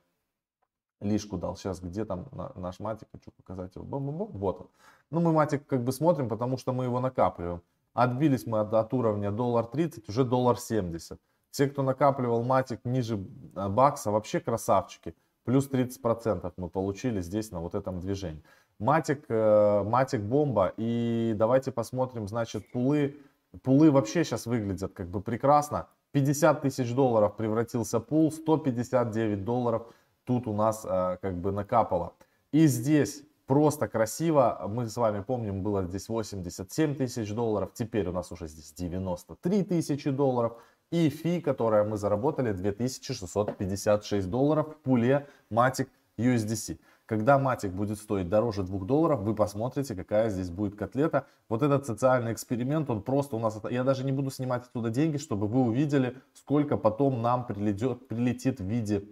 лишку 1.01 1.37
дал. 1.37 1.55
Сейчас 1.55 1.79
где 1.81 2.05
там 2.05 2.27
наш 2.55 2.79
матик, 2.79 3.07
хочу 3.11 3.31
показать 3.31 3.75
его. 3.75 3.85
Бу 3.85 3.97
-бу 3.97 4.11
-бу. 4.11 4.29
Вот 4.33 4.61
он. 4.61 4.67
Ну 5.11 5.19
мы 5.21 5.31
матик 5.31 5.65
как 5.67 5.83
бы 5.83 5.91
смотрим, 5.91 6.29
потому 6.29 6.57
что 6.57 6.73
мы 6.73 6.85
его 6.85 6.99
накапливаем. 6.99 7.61
Отбились 7.93 8.45
мы 8.45 8.59
от, 8.59 8.73
от 8.73 8.93
уровня 8.93 9.31
доллар 9.31 9.65
30, 9.65 10.09
уже 10.09 10.23
доллар 10.23 10.57
70. 10.57 11.19
Все, 11.51 11.67
кто 11.67 11.83
накапливал 11.83 12.43
матик 12.43 12.79
ниже 12.85 13.17
э, 13.55 13.67
бакса, 13.69 14.11
вообще 14.11 14.39
красавчики. 14.39 15.15
Плюс 15.45 15.69
30% 15.69 16.53
мы 16.57 16.69
получили 16.69 17.21
здесь 17.21 17.51
на 17.51 17.59
вот 17.59 17.73
этом 17.73 17.99
движении. 17.99 18.43
Матик, 18.77 19.25
э, 19.29 19.83
матик 19.83 20.21
бомба. 20.21 20.73
И 20.77 21.33
давайте 21.35 21.71
посмотрим, 21.71 22.27
значит, 22.27 22.71
пулы. 22.71 23.17
Пулы 23.63 23.89
вообще 23.89 24.23
сейчас 24.23 24.45
выглядят 24.45 24.93
как 24.93 25.09
бы 25.09 25.21
прекрасно. 25.21 25.87
50 26.11 26.61
тысяч 26.61 26.93
долларов 26.93 27.35
превратился 27.35 27.99
пул, 27.99 28.31
159 28.31 29.43
долларов 29.43 29.87
тут 30.29 30.47
у 30.47 30.53
нас 30.53 30.85
э, 30.85 31.17
как 31.23 31.41
бы 31.41 31.51
накапало. 31.51 32.13
И 32.51 32.67
здесь 32.67 33.23
просто 33.47 33.87
красиво. 33.87 34.63
Мы 34.69 34.87
с 34.87 34.95
вами 34.95 35.23
помним, 35.23 35.63
было 35.63 35.83
здесь 35.85 36.07
87 36.07 36.93
тысяч 36.93 37.33
долларов. 37.33 37.71
Теперь 37.73 38.07
у 38.07 38.11
нас 38.11 38.31
уже 38.31 38.47
здесь 38.47 38.71
93 38.73 39.63
тысячи 39.63 40.11
долларов. 40.11 40.53
И 40.91 41.09
фи, 41.09 41.41
которое 41.41 41.83
мы 41.83 41.97
заработали, 41.97 42.51
2656 42.51 44.29
долларов 44.29 44.67
в 44.67 44.75
пуле 44.83 45.25
Matic 45.51 45.87
USDC. 46.19 46.77
Когда 47.07 47.39
Matic 47.39 47.71
будет 47.71 47.97
стоить 47.97 48.29
дороже 48.29 48.61
2 48.61 48.85
долларов, 48.85 49.21
вы 49.21 49.33
посмотрите, 49.33 49.95
какая 49.95 50.29
здесь 50.29 50.51
будет 50.51 50.75
котлета. 50.75 51.25
Вот 51.47 51.63
этот 51.63 51.87
социальный 51.87 52.33
эксперимент, 52.33 52.87
он 52.91 53.01
просто 53.01 53.35
у 53.35 53.39
нас... 53.39 53.59
Я 53.71 53.83
даже 53.83 54.03
не 54.03 54.11
буду 54.11 54.29
снимать 54.29 54.67
оттуда 54.67 54.91
деньги, 54.91 55.17
чтобы 55.17 55.47
вы 55.47 55.61
увидели, 55.61 56.17
сколько 56.35 56.77
потом 56.77 57.23
нам 57.23 57.47
прилетит, 57.47 58.07
прилетит 58.07 58.59
в 58.59 58.65
виде 58.65 59.07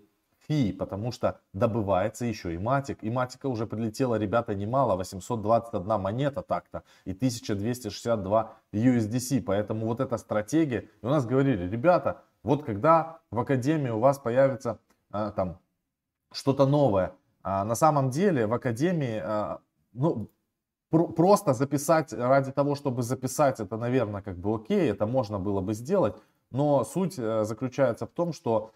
фи, 0.48 0.72
потому 0.72 1.12
что 1.12 1.40
добывается 1.54 2.26
еще 2.26 2.54
и 2.54 2.58
матик. 2.58 3.04
И 3.04 3.10
матика 3.10 3.48
уже 3.48 3.68
прилетела, 3.68 4.16
ребята, 4.16 4.56
немало, 4.56 4.96
821 4.96 6.00
монета 6.00 6.42
так-то 6.42 6.84
и 7.06 7.12
1262 7.12 8.54
USDC. 8.74 9.42
Поэтому 9.42 9.86
вот 9.86 10.00
эта 10.00 10.18
стратегия, 10.18 10.90
и 11.02 11.06
у 11.06 11.10
нас 11.10 11.26
говорили, 11.26 11.70
ребята, 11.70 12.22
вот 12.44 12.64
когда 12.64 13.20
в 13.32 13.40
академии 13.40 13.90
у 13.90 14.00
вас 14.00 14.20
появится 14.20 14.80
а, 15.12 15.32
там 15.32 15.60
что-то 16.32 16.66
новое, 16.66 17.14
а, 17.44 17.64
на 17.64 17.76
самом 17.76 18.10
деле 18.10 18.48
в 18.48 18.54
академии, 18.54 19.22
а, 19.24 19.60
ну, 19.94 20.30
просто 20.90 21.54
записать 21.54 22.14
ради 22.14 22.52
того, 22.52 22.76
чтобы 22.76 23.04
записать, 23.04 23.60
это, 23.60 23.78
наверное, 23.78 24.22
как 24.22 24.38
бы 24.38 24.56
окей, 24.56 24.90
это 24.90 25.06
можно 25.06 25.40
было 25.40 25.60
бы 25.60 25.74
сделать, 25.74 26.16
но 26.52 26.86
суть 26.86 27.16
э, 27.18 27.44
заключается 27.44 28.06
в 28.06 28.12
том, 28.12 28.32
что 28.32 28.72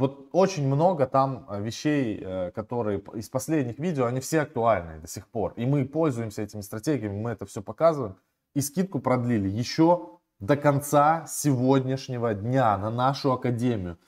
Вот 0.00 0.30
очень 0.32 0.66
много 0.66 1.06
там 1.06 1.44
э, 1.46 1.60
вещей, 1.60 2.18
э, 2.18 2.52
которые 2.52 3.02
из 3.16 3.28
последних 3.28 3.78
видео, 3.78 4.06
они 4.06 4.20
все 4.20 4.40
актуальны 4.40 4.98
до 4.98 5.06
сих 5.06 5.28
пор. 5.28 5.52
И 5.56 5.66
мы 5.66 5.84
пользуемся 5.84 6.40
этими 6.40 6.62
стратегиями, 6.62 7.20
мы 7.20 7.32
это 7.32 7.44
все 7.44 7.60
показываем. 7.60 8.16
И 8.54 8.62
скидку 8.62 9.00
продлили 9.00 9.46
еще 9.46 10.08
до 10.38 10.56
конца 10.56 11.26
сегодняшнего 11.28 12.32
дня 12.32 12.78
на 12.78 12.90
нашу 12.90 13.30
академию. 13.30 13.98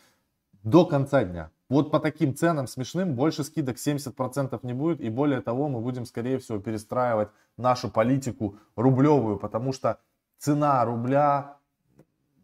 До 0.62 0.86
конца 0.86 1.24
дня. 1.24 1.50
Вот 1.68 1.90
по 1.90 2.00
таким 2.00 2.34
ценам 2.34 2.68
смешным 2.68 3.14
больше 3.14 3.44
скидок 3.44 3.76
70% 3.76 4.58
не 4.62 4.72
будет. 4.72 5.02
И 5.02 5.10
более 5.10 5.42
того, 5.42 5.68
мы 5.68 5.82
будем, 5.82 6.06
скорее 6.06 6.38
всего, 6.38 6.58
перестраивать 6.58 7.28
нашу 7.58 7.90
политику 7.90 8.56
рублевую, 8.76 9.38
потому 9.38 9.74
что 9.74 9.98
цена 10.38 10.82
рубля 10.86 11.58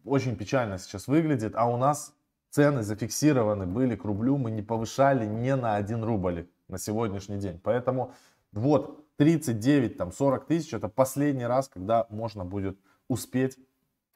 очень 0.04 0.36
печально 0.36 0.76
сейчас 0.76 1.06
выглядит, 1.08 1.54
а 1.56 1.64
у 1.64 1.78
нас 1.78 2.12
цены 2.50 2.82
зафиксированы 2.82 3.66
были 3.66 3.96
к 3.96 4.04
рублю, 4.04 4.38
мы 4.38 4.50
не 4.50 4.62
повышали 4.62 5.26
ни 5.26 5.50
на 5.52 5.76
1 5.76 6.04
рубль 6.04 6.48
на 6.68 6.78
сегодняшний 6.78 7.38
день. 7.38 7.60
Поэтому 7.62 8.14
вот 8.52 9.04
39, 9.16 9.96
там 9.96 10.12
40 10.12 10.46
тысяч, 10.46 10.72
это 10.72 10.88
последний 10.88 11.46
раз, 11.46 11.68
когда 11.68 12.06
можно 12.10 12.44
будет 12.44 12.78
успеть 13.08 13.58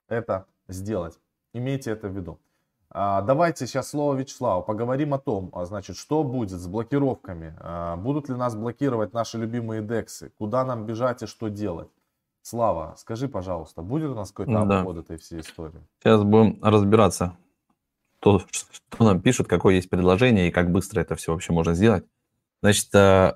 это 0.09 0.47
сделать. 0.69 1.19
Имейте 1.53 1.91
это 1.91 2.09
в 2.09 2.17
виду. 2.17 2.39
А, 2.95 3.23
давайте 3.23 3.67
сейчас 3.67 3.89
слово 3.89 4.15
Вячеславу. 4.15 4.63
Поговорим 4.63 5.15
о 5.15 5.19
том, 5.19 5.51
а, 5.55 5.65
значит, 5.65 5.97
что 5.97 6.25
будет 6.25 6.61
с 6.61 6.67
блокировками. 6.67 7.57
А, 7.59 7.97
будут 7.97 8.29
ли 8.29 8.35
нас 8.35 8.55
блокировать 8.55 9.15
наши 9.15 9.39
любимые 9.39 9.83
дексы? 9.83 10.31
Куда 10.39 10.65
нам 10.65 10.85
бежать 10.85 11.23
и 11.23 11.27
что 11.27 11.49
делать? 11.49 11.89
Слава, 12.43 12.95
скажи, 12.99 13.29
пожалуйста, 13.29 13.83
будет 13.83 14.11
у 14.11 14.15
нас 14.15 14.31
какой-то 14.31 14.67
да. 14.67 14.81
обход 14.81 14.99
этой 14.99 15.17
всей 15.17 15.41
истории? 15.41 15.81
Сейчас 16.01 16.23
будем 16.23 16.59
разбираться, 16.63 17.37
то, 18.23 18.41
что 18.51 19.05
нам 19.05 19.21
пишут, 19.21 19.49
какое 19.49 19.75
есть 19.75 19.91
предложение 19.91 20.49
и 20.49 20.53
как 20.53 20.71
быстро 20.71 21.01
это 21.01 21.17
все 21.17 21.33
вообще 21.33 21.53
можно 21.53 21.75
сделать. 21.75 22.05
Значит, 22.63 22.89
э, 22.95 23.33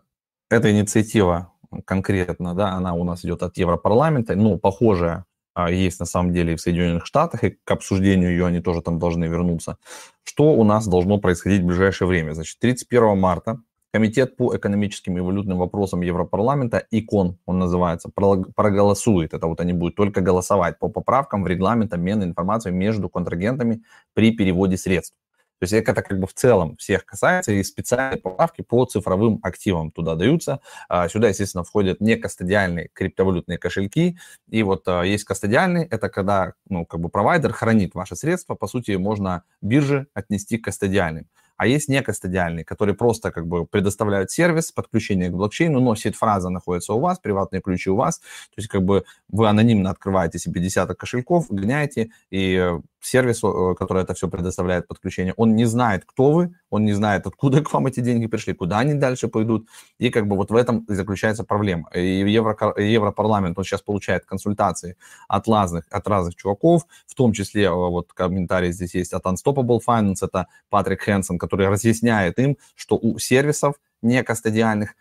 эта 0.49 0.71
инициатива 0.71 1.53
конкретно, 1.85 2.55
да, 2.55 2.73
она 2.73 2.95
у 2.95 3.03
нас 3.05 3.25
идет 3.25 3.43
от 3.43 3.57
Европарламента, 3.59 4.37
ну, 4.37 4.59
похожая 4.59 5.25
а, 5.55 5.71
есть 5.71 5.99
на 5.99 6.07
самом 6.07 6.33
деле 6.33 6.53
и 6.53 6.57
в 6.57 6.61
Соединенных 6.61 7.07
Штатах, 7.07 7.43
и 7.43 7.59
к 7.65 7.71
обсуждению 7.71 8.31
ее 8.31 8.47
они 8.47 8.61
тоже 8.61 8.83
там 8.83 8.99
должны 8.99 9.25
вернуться. 9.25 9.79
Что 10.23 10.53
у 10.53 10.65
нас 10.65 10.87
должно 10.87 11.19
происходить 11.19 11.63
в 11.63 11.67
ближайшее 11.67 12.07
время? 12.07 12.33
Значит, 12.35 12.59
31 12.61 13.19
марта 13.19 13.61
Комитет 13.93 14.37
по 14.37 14.55
экономическим 14.55 15.17
и 15.17 15.21
валютным 15.21 15.59
вопросам 15.59 16.03
Европарламента, 16.03 16.85
ИКОН 16.91 17.39
он 17.47 17.59
называется, 17.59 18.11
проголосует, 18.11 19.33
это 19.33 19.47
вот 19.47 19.61
они 19.61 19.73
будут 19.73 19.95
только 19.95 20.21
голосовать 20.21 20.79
по 20.79 20.89
поправкам 20.89 21.45
в 21.45 21.47
регламент 21.47 21.95
обмена 21.95 22.25
информацией 22.25 22.75
между 22.75 23.09
контрагентами 23.09 23.83
при 24.13 24.33
переводе 24.33 24.77
средств. 24.77 25.17
То 25.59 25.65
есть 25.65 25.73
это 25.73 25.95
как 26.03 26.19
бы 26.19 26.27
в 26.27 26.35
целом 26.35 26.77
всех 26.77 27.07
касается, 27.07 27.53
и 27.53 27.63
специальные 27.63 28.21
поправки 28.21 28.61
по 28.61 28.85
цифровым 28.85 29.41
активам 29.43 29.91
туда 29.91 30.15
даются. 30.15 30.61
А, 30.89 31.09
сюда, 31.09 31.29
естественно, 31.29 31.65
входят 31.65 32.01
не 32.01 32.17
кастодиальные 32.17 32.91
криптовалютные 32.93 33.57
кошельки. 33.57 34.19
И 34.51 34.63
вот 34.63 34.87
а, 34.87 35.03
есть 35.03 35.25
кастодиальный, 35.25 35.85
это 35.85 36.11
когда 36.11 36.53
ну, 36.69 36.85
как 36.85 37.01
бы 37.01 37.09
провайдер 37.09 37.53
хранит 37.55 37.95
ваши 37.95 38.17
средства, 38.17 38.55
по 38.55 38.67
сути, 38.67 38.93
можно 38.93 39.45
биржи 39.63 40.07
отнести 40.13 40.59
к 40.59 40.65
кастодиальным 40.65 41.27
а 41.57 41.67
есть 41.67 41.89
некостадиальные, 41.89 42.65
которые 42.65 42.95
просто 42.95 43.31
как 43.31 43.47
бы 43.47 43.67
предоставляют 43.67 44.31
сервис 44.31 44.73
подключения 44.73 45.29
к 45.29 45.33
блокчейну, 45.33 45.81
но 45.81 45.95
сид-фраза 45.95 46.49
находится 46.51 46.93
у 46.95 47.01
вас, 47.01 47.19
приватные 47.19 47.63
ключи 47.63 47.91
у 47.91 47.97
вас, 47.97 48.19
то 48.19 48.59
есть 48.59 48.69
как 48.69 48.83
бы 48.83 49.05
вы 49.29 49.49
анонимно 49.49 49.91
открываете 49.91 50.39
себе 50.39 50.61
десяток 50.61 50.99
кошельков, 50.99 51.47
гоняете, 51.51 52.11
и 52.31 52.73
сервис, 53.07 53.41
который 53.79 54.03
это 54.03 54.15
все 54.15 54.29
предоставляет 54.29 54.89
подключение, 54.89 55.35
он 55.37 55.55
не 55.55 55.65
знает, 55.65 56.05
кто 56.05 56.33
вы, 56.33 56.55
он 56.71 56.85
не 56.85 56.93
знает, 56.93 57.27
откуда 57.27 57.61
к 57.65 57.73
вам 57.73 57.87
эти 57.87 58.01
деньги 58.01 58.27
пришли, 58.27 58.53
куда 58.53 58.79
они 58.81 58.95
дальше 58.95 59.29
пойдут, 59.29 59.69
и 59.99 60.11
как 60.11 60.27
бы 60.27 60.37
вот 60.37 60.51
в 60.51 60.57
этом 60.57 60.85
заключается 60.89 61.45
проблема. 61.45 61.89
И 61.95 62.31
Евро, 62.31 62.57
Европарламент, 62.77 63.59
он 63.59 63.65
сейчас 63.65 63.83
получает 63.83 64.25
консультации 64.27 64.97
от 65.29 65.49
разных, 65.49 65.85
от 65.91 66.09
разных 66.09 66.35
чуваков, 66.35 66.87
в 67.07 67.15
том 67.15 67.33
числе 67.33 67.71
вот 67.71 68.13
комментарий 68.13 68.73
здесь 68.73 68.95
есть 68.95 69.13
от 69.13 69.25
Unstoppable 69.25 69.81
Finance, 69.87 70.17
это 70.23 70.47
Патрик 70.69 71.03
Хэнсон, 71.03 71.39
который 71.47 71.69
разъясняет 71.69 72.39
им, 72.39 72.57
что 72.75 72.97
у 72.97 73.19
сервисов 73.19 73.77
некостадиальных 74.03 74.95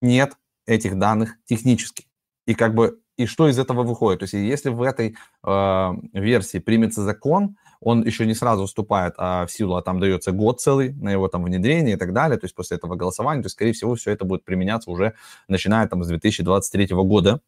нет 0.00 0.36
этих 0.66 0.98
данных 0.98 1.36
технически. 1.44 2.06
И 2.46 2.54
как 2.54 2.74
бы 2.74 3.00
и 3.16 3.26
что 3.26 3.48
из 3.48 3.58
этого 3.58 3.82
выходит? 3.82 4.20
То 4.20 4.24
есть 4.24 4.34
если 4.34 4.70
в 4.70 4.80
этой 4.82 5.14
э, 5.44 5.92
версии 6.14 6.58
примется 6.58 7.02
закон, 7.02 7.56
он 7.80 8.02
еще 8.02 8.26
не 8.26 8.34
сразу 8.34 8.66
вступает 8.66 9.14
а 9.18 9.46
в 9.46 9.52
силу, 9.52 9.76
а 9.76 9.82
там 9.82 10.00
дается 10.00 10.32
год 10.32 10.60
целый 10.60 10.92
на 10.94 11.10
его 11.10 11.28
там 11.28 11.44
внедрение 11.44 11.96
и 11.96 11.98
так 11.98 12.12
далее, 12.12 12.38
то 12.38 12.44
есть 12.44 12.54
после 12.54 12.76
этого 12.76 12.94
голосования, 12.94 13.42
то 13.42 13.48
скорее 13.48 13.72
всего, 13.72 13.94
все 13.94 14.12
это 14.12 14.24
будет 14.24 14.44
применяться 14.44 14.90
уже 14.90 15.14
начиная 15.48 15.86
там 15.86 16.02
с 16.02 16.08
2023 16.08 16.86
года, 16.94 17.40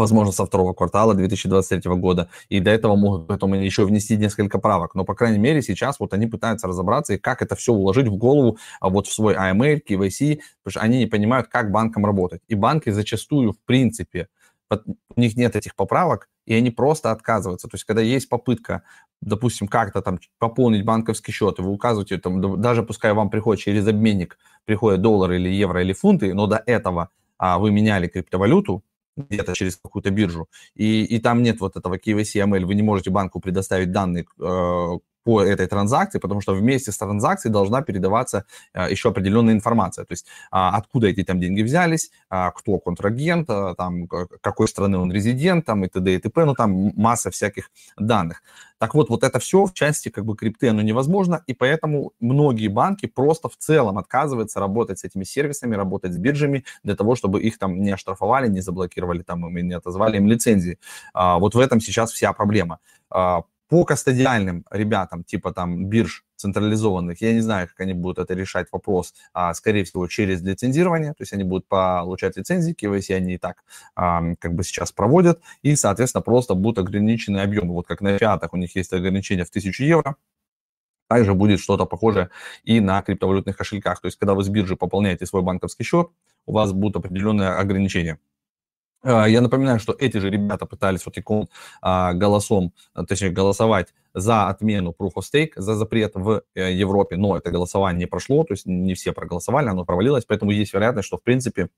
возможно, 0.00 0.32
со 0.32 0.46
второго 0.46 0.72
квартала 0.72 1.14
2023 1.14 1.94
года, 1.96 2.28
и 2.48 2.60
до 2.60 2.70
этого 2.70 2.96
могут 2.96 3.26
потом 3.26 3.54
еще 3.54 3.84
внести 3.84 4.16
несколько 4.16 4.58
правок, 4.58 4.94
но, 4.94 5.04
по 5.04 5.14
крайней 5.14 5.38
мере, 5.38 5.62
сейчас 5.62 6.00
вот 6.00 6.12
они 6.14 6.26
пытаются 6.26 6.66
разобраться, 6.66 7.14
и 7.14 7.18
как 7.18 7.42
это 7.42 7.54
все 7.54 7.72
уложить 7.72 8.08
в 8.08 8.16
голову 8.16 8.58
а 8.80 8.88
вот 8.88 9.06
в 9.06 9.12
свой 9.12 9.34
AML, 9.34 9.82
KYC, 9.88 10.40
потому 10.62 10.70
что 10.70 10.80
они 10.80 10.98
не 10.98 11.06
понимают, 11.06 11.48
как 11.48 11.70
банкам 11.70 12.04
работать, 12.06 12.40
и 12.48 12.54
банки 12.54 12.90
зачастую, 12.90 13.52
в 13.52 13.58
принципе, 13.64 14.28
у 15.16 15.20
них 15.20 15.36
нет 15.36 15.56
этих 15.56 15.74
поправок, 15.74 16.28
и 16.46 16.54
они 16.54 16.70
просто 16.70 17.10
отказываются. 17.10 17.68
То 17.68 17.74
есть, 17.74 17.84
когда 17.84 18.02
есть 18.02 18.28
попытка, 18.28 18.82
допустим, 19.20 19.68
как-то 19.68 20.00
там 20.00 20.18
пополнить 20.38 20.84
банковский 20.84 21.32
счет, 21.32 21.58
и 21.58 21.62
вы 21.62 21.70
указываете, 21.70 22.18
там, 22.18 22.60
даже 22.60 22.82
пускай 22.82 23.12
вам 23.12 23.30
приходит 23.30 23.62
через 23.62 23.86
обменник, 23.86 24.38
приходят 24.64 25.02
доллары 25.02 25.36
или 25.36 25.48
евро 25.48 25.82
или 25.82 25.92
фунты, 25.92 26.32
но 26.34 26.46
до 26.46 26.62
этого 26.66 27.10
а, 27.36 27.58
вы 27.58 27.70
меняли 27.70 28.06
криптовалюту, 28.06 28.82
где-то 29.28 29.54
через 29.54 29.76
какую-то 29.76 30.10
биржу, 30.10 30.48
и, 30.74 31.04
и 31.04 31.18
там 31.18 31.42
нет 31.42 31.60
вот 31.60 31.76
этого 31.76 31.96
KYC 31.96 32.44
ML, 32.44 32.64
вы 32.64 32.74
не 32.74 32.82
можете 32.82 33.10
банку 33.10 33.40
предоставить 33.40 33.92
данные 33.92 34.24
э, 34.38 34.98
по 35.24 35.42
этой 35.42 35.66
транзакции, 35.66 36.18
потому 36.18 36.40
что 36.40 36.54
вместе 36.54 36.92
с 36.92 36.98
транзакцией 36.98 37.52
должна 37.52 37.82
передаваться 37.82 38.44
а, 38.72 38.88
еще 38.88 39.10
определенная 39.10 39.54
информация, 39.54 40.04
то 40.04 40.12
есть 40.12 40.26
а, 40.50 40.76
откуда 40.76 41.08
эти 41.08 41.22
там 41.24 41.40
деньги 41.40 41.62
взялись, 41.62 42.10
а, 42.28 42.50
кто 42.50 42.78
контрагент, 42.78 43.48
там, 43.76 44.08
какой 44.40 44.68
страны 44.68 44.98
он 44.98 45.12
резидент, 45.12 45.66
там, 45.66 45.84
и 45.84 45.88
т.д. 45.88 46.14
и 46.14 46.18
т.п., 46.18 46.44
ну, 46.44 46.54
там 46.54 46.92
масса 46.96 47.30
всяких 47.30 47.70
данных. 47.96 48.42
Так 48.78 48.94
вот, 48.94 49.10
вот 49.10 49.24
это 49.24 49.38
все 49.38 49.66
в 49.66 49.74
части 49.74 50.08
как 50.08 50.24
бы 50.24 50.34
крипты, 50.34 50.68
оно 50.68 50.80
невозможно, 50.80 51.42
и 51.46 51.52
поэтому 51.52 52.12
многие 52.18 52.68
банки 52.68 53.06
просто 53.06 53.48
в 53.50 53.56
целом 53.56 53.98
отказываются 53.98 54.58
работать 54.58 55.00
с 55.00 55.04
этими 55.04 55.24
сервисами, 55.24 55.74
работать 55.76 56.14
с 56.14 56.16
биржами 56.16 56.64
для 56.82 56.96
того, 56.96 57.14
чтобы 57.14 57.42
их 57.42 57.58
там 57.58 57.82
не 57.82 57.90
оштрафовали, 57.90 58.48
не 58.48 58.62
заблокировали 58.62 59.22
там, 59.22 59.56
и 59.56 59.62
не 59.62 59.74
отозвали 59.74 60.16
им 60.16 60.26
лицензии. 60.26 60.78
Вот 61.12 61.54
в 61.54 61.58
этом 61.58 61.80
сейчас 61.80 62.10
вся 62.10 62.32
проблема 62.32 62.78
по 63.70 63.84
кастодиальным 63.84 64.64
ребятам, 64.70 65.22
типа 65.22 65.52
там 65.52 65.86
бирж 65.86 66.24
централизованных, 66.34 67.20
я 67.22 67.32
не 67.32 67.40
знаю, 67.40 67.68
как 67.68 67.78
они 67.80 67.94
будут 67.94 68.18
это 68.18 68.34
решать 68.34 68.66
вопрос, 68.72 69.14
а, 69.32 69.54
скорее 69.54 69.84
всего, 69.84 70.08
через 70.08 70.42
лицензирование, 70.42 71.12
то 71.12 71.22
есть 71.22 71.32
они 71.32 71.44
будут 71.44 71.68
получать 71.68 72.36
лицензии, 72.36 72.74
KYC 72.74 73.14
они 73.14 73.34
и 73.34 73.38
так 73.38 73.62
а, 73.94 74.22
как 74.40 74.54
бы 74.54 74.64
сейчас 74.64 74.90
проводят, 74.90 75.40
и, 75.62 75.76
соответственно, 75.76 76.22
просто 76.22 76.54
будут 76.54 76.78
ограничены 76.78 77.38
объемы. 77.38 77.72
Вот 77.74 77.86
как 77.86 78.00
на 78.00 78.18
фиатах 78.18 78.52
у 78.54 78.56
них 78.56 78.74
есть 78.74 78.92
ограничение 78.92 79.44
в 79.44 79.50
1000 79.50 79.84
евро, 79.84 80.16
также 81.08 81.34
будет 81.34 81.60
что-то 81.60 81.86
похожее 81.86 82.30
и 82.64 82.80
на 82.80 83.02
криптовалютных 83.02 83.56
кошельках. 83.56 84.00
То 84.00 84.06
есть, 84.06 84.18
когда 84.18 84.34
вы 84.34 84.42
с 84.42 84.48
биржи 84.48 84.74
пополняете 84.74 85.26
свой 85.26 85.42
банковский 85.42 85.84
счет, 85.84 86.08
у 86.46 86.52
вас 86.52 86.72
будут 86.72 86.96
определенные 86.96 87.50
ограничения. 87.50 88.18
А, 89.02 89.26
я 89.26 89.40
напоминаю, 89.40 89.80
что 89.80 89.94
эти 89.98 90.18
же 90.18 90.30
ребята 90.30 90.66
пытались 90.66 91.04
вот 91.06 91.14
таким 91.14 91.48
а, 91.80 92.12
голосом, 92.12 92.72
а, 92.94 93.04
точнее 93.04 93.30
голосовать 93.30 93.88
за 94.14 94.48
отмену 94.48 94.94
Proof 94.98 95.12
of 95.16 95.22
Stake, 95.32 95.52
за 95.56 95.74
запрет 95.74 96.12
в 96.14 96.42
э, 96.54 96.72
Европе, 96.72 97.16
но 97.16 97.36
это 97.36 97.50
голосование 97.50 98.00
не 98.00 98.06
прошло, 98.06 98.44
то 98.44 98.54
есть 98.54 98.66
не 98.66 98.94
все 98.94 99.12
проголосовали, 99.12 99.68
оно 99.68 99.84
провалилось, 99.84 100.24
поэтому 100.24 100.50
есть 100.50 100.74
вероятность, 100.74 101.06
что 101.06 101.16
в 101.16 101.22
принципе 101.22 101.68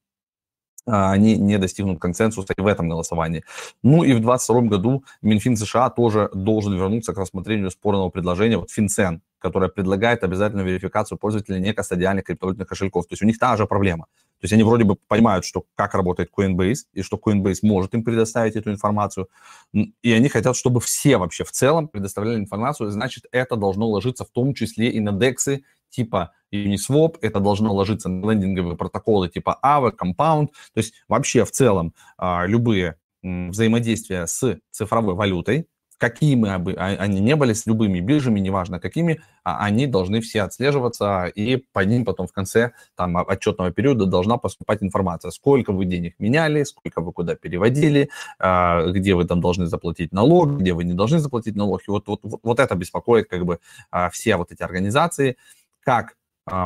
они 0.84 1.36
не 1.36 1.58
достигнут 1.58 2.00
консенсуса 2.00 2.54
и 2.56 2.60
в 2.60 2.66
этом 2.66 2.88
голосовании. 2.88 3.44
Ну 3.84 4.02
и 4.02 4.12
в 4.12 4.20
2022 4.20 4.62
году 4.62 5.04
Минфин 5.20 5.56
США 5.56 5.90
тоже 5.90 6.28
должен 6.34 6.74
вернуться 6.74 7.12
к 7.12 7.18
рассмотрению 7.18 7.70
спорного 7.70 8.08
предложения 8.08 8.56
вот 8.56 8.70
FinCEN, 8.76 9.20
которое 9.38 9.68
предлагает 9.68 10.24
обязательную 10.24 10.66
верификацию 10.66 11.18
пользователя 11.18 11.60
некостадиальных 11.60 12.24
криптовалютных 12.24 12.66
кошельков. 12.66 13.06
То 13.06 13.12
есть 13.12 13.22
у 13.22 13.26
них 13.26 13.38
та 13.38 13.56
же 13.56 13.66
проблема. 13.66 14.06
То 14.42 14.46
есть 14.46 14.54
они 14.54 14.64
вроде 14.64 14.82
бы 14.82 14.96
понимают, 14.96 15.44
что 15.44 15.66
как 15.76 15.94
работает 15.94 16.30
Coinbase, 16.36 16.78
и 16.92 17.02
что 17.02 17.16
Coinbase 17.16 17.60
может 17.62 17.94
им 17.94 18.02
предоставить 18.02 18.56
эту 18.56 18.72
информацию, 18.72 19.28
и 19.72 20.12
они 20.12 20.28
хотят, 20.28 20.56
чтобы 20.56 20.80
все 20.80 21.16
вообще 21.16 21.44
в 21.44 21.52
целом 21.52 21.86
предоставляли 21.86 22.40
информацию, 22.40 22.90
значит, 22.90 23.26
это 23.30 23.54
должно 23.54 23.88
ложиться 23.88 24.24
в 24.24 24.30
том 24.30 24.52
числе 24.52 24.90
и 24.90 24.98
на 24.98 25.10
DEX 25.10 25.60
типа 25.90 26.32
Uniswap, 26.52 27.18
это 27.20 27.38
должно 27.38 27.72
ложиться 27.72 28.08
на 28.08 28.32
лендинговые 28.32 28.76
протоколы 28.76 29.28
типа 29.28 29.60
AVE, 29.64 29.92
Compound, 29.96 30.48
то 30.48 30.78
есть 30.78 30.94
вообще 31.06 31.44
в 31.44 31.52
целом 31.52 31.94
а, 32.18 32.44
любые 32.44 32.96
взаимодействия 33.22 34.26
с 34.26 34.58
цифровой 34.72 35.14
валютой, 35.14 35.68
какими 36.02 36.56
бы 36.58 36.72
а, 36.72 36.96
они 36.98 37.20
не 37.20 37.36
были, 37.36 37.52
с 37.52 37.64
любыми 37.64 38.00
биржами, 38.00 38.40
неважно 38.40 38.80
какими, 38.80 39.20
а 39.44 39.64
они 39.64 39.86
должны 39.86 40.20
все 40.20 40.42
отслеживаться, 40.42 41.26
и 41.26 41.58
по 41.72 41.84
ним 41.84 42.04
потом 42.04 42.26
в 42.26 42.32
конце 42.32 42.72
там, 42.96 43.16
отчетного 43.16 43.70
периода 43.70 44.06
должна 44.06 44.36
поступать 44.36 44.82
информация, 44.82 45.30
сколько 45.30 45.72
вы 45.72 45.84
денег 45.84 46.16
меняли, 46.18 46.64
сколько 46.64 47.00
вы 47.02 47.12
куда 47.12 47.36
переводили, 47.36 48.10
а, 48.40 48.84
где 48.90 49.14
вы 49.14 49.26
там 49.26 49.40
должны 49.40 49.66
заплатить 49.66 50.12
налог, 50.12 50.58
где 50.58 50.72
вы 50.72 50.82
не 50.82 50.94
должны 50.94 51.20
заплатить 51.20 51.54
налог. 51.54 51.80
И 51.86 51.90
вот, 51.92 52.08
вот, 52.08 52.20
вот 52.42 52.58
это 52.58 52.74
беспокоит 52.74 53.28
как 53.28 53.44
бы 53.44 53.60
все 54.10 54.36
вот 54.36 54.50
эти 54.50 54.64
организации, 54.64 55.36
как 55.84 56.16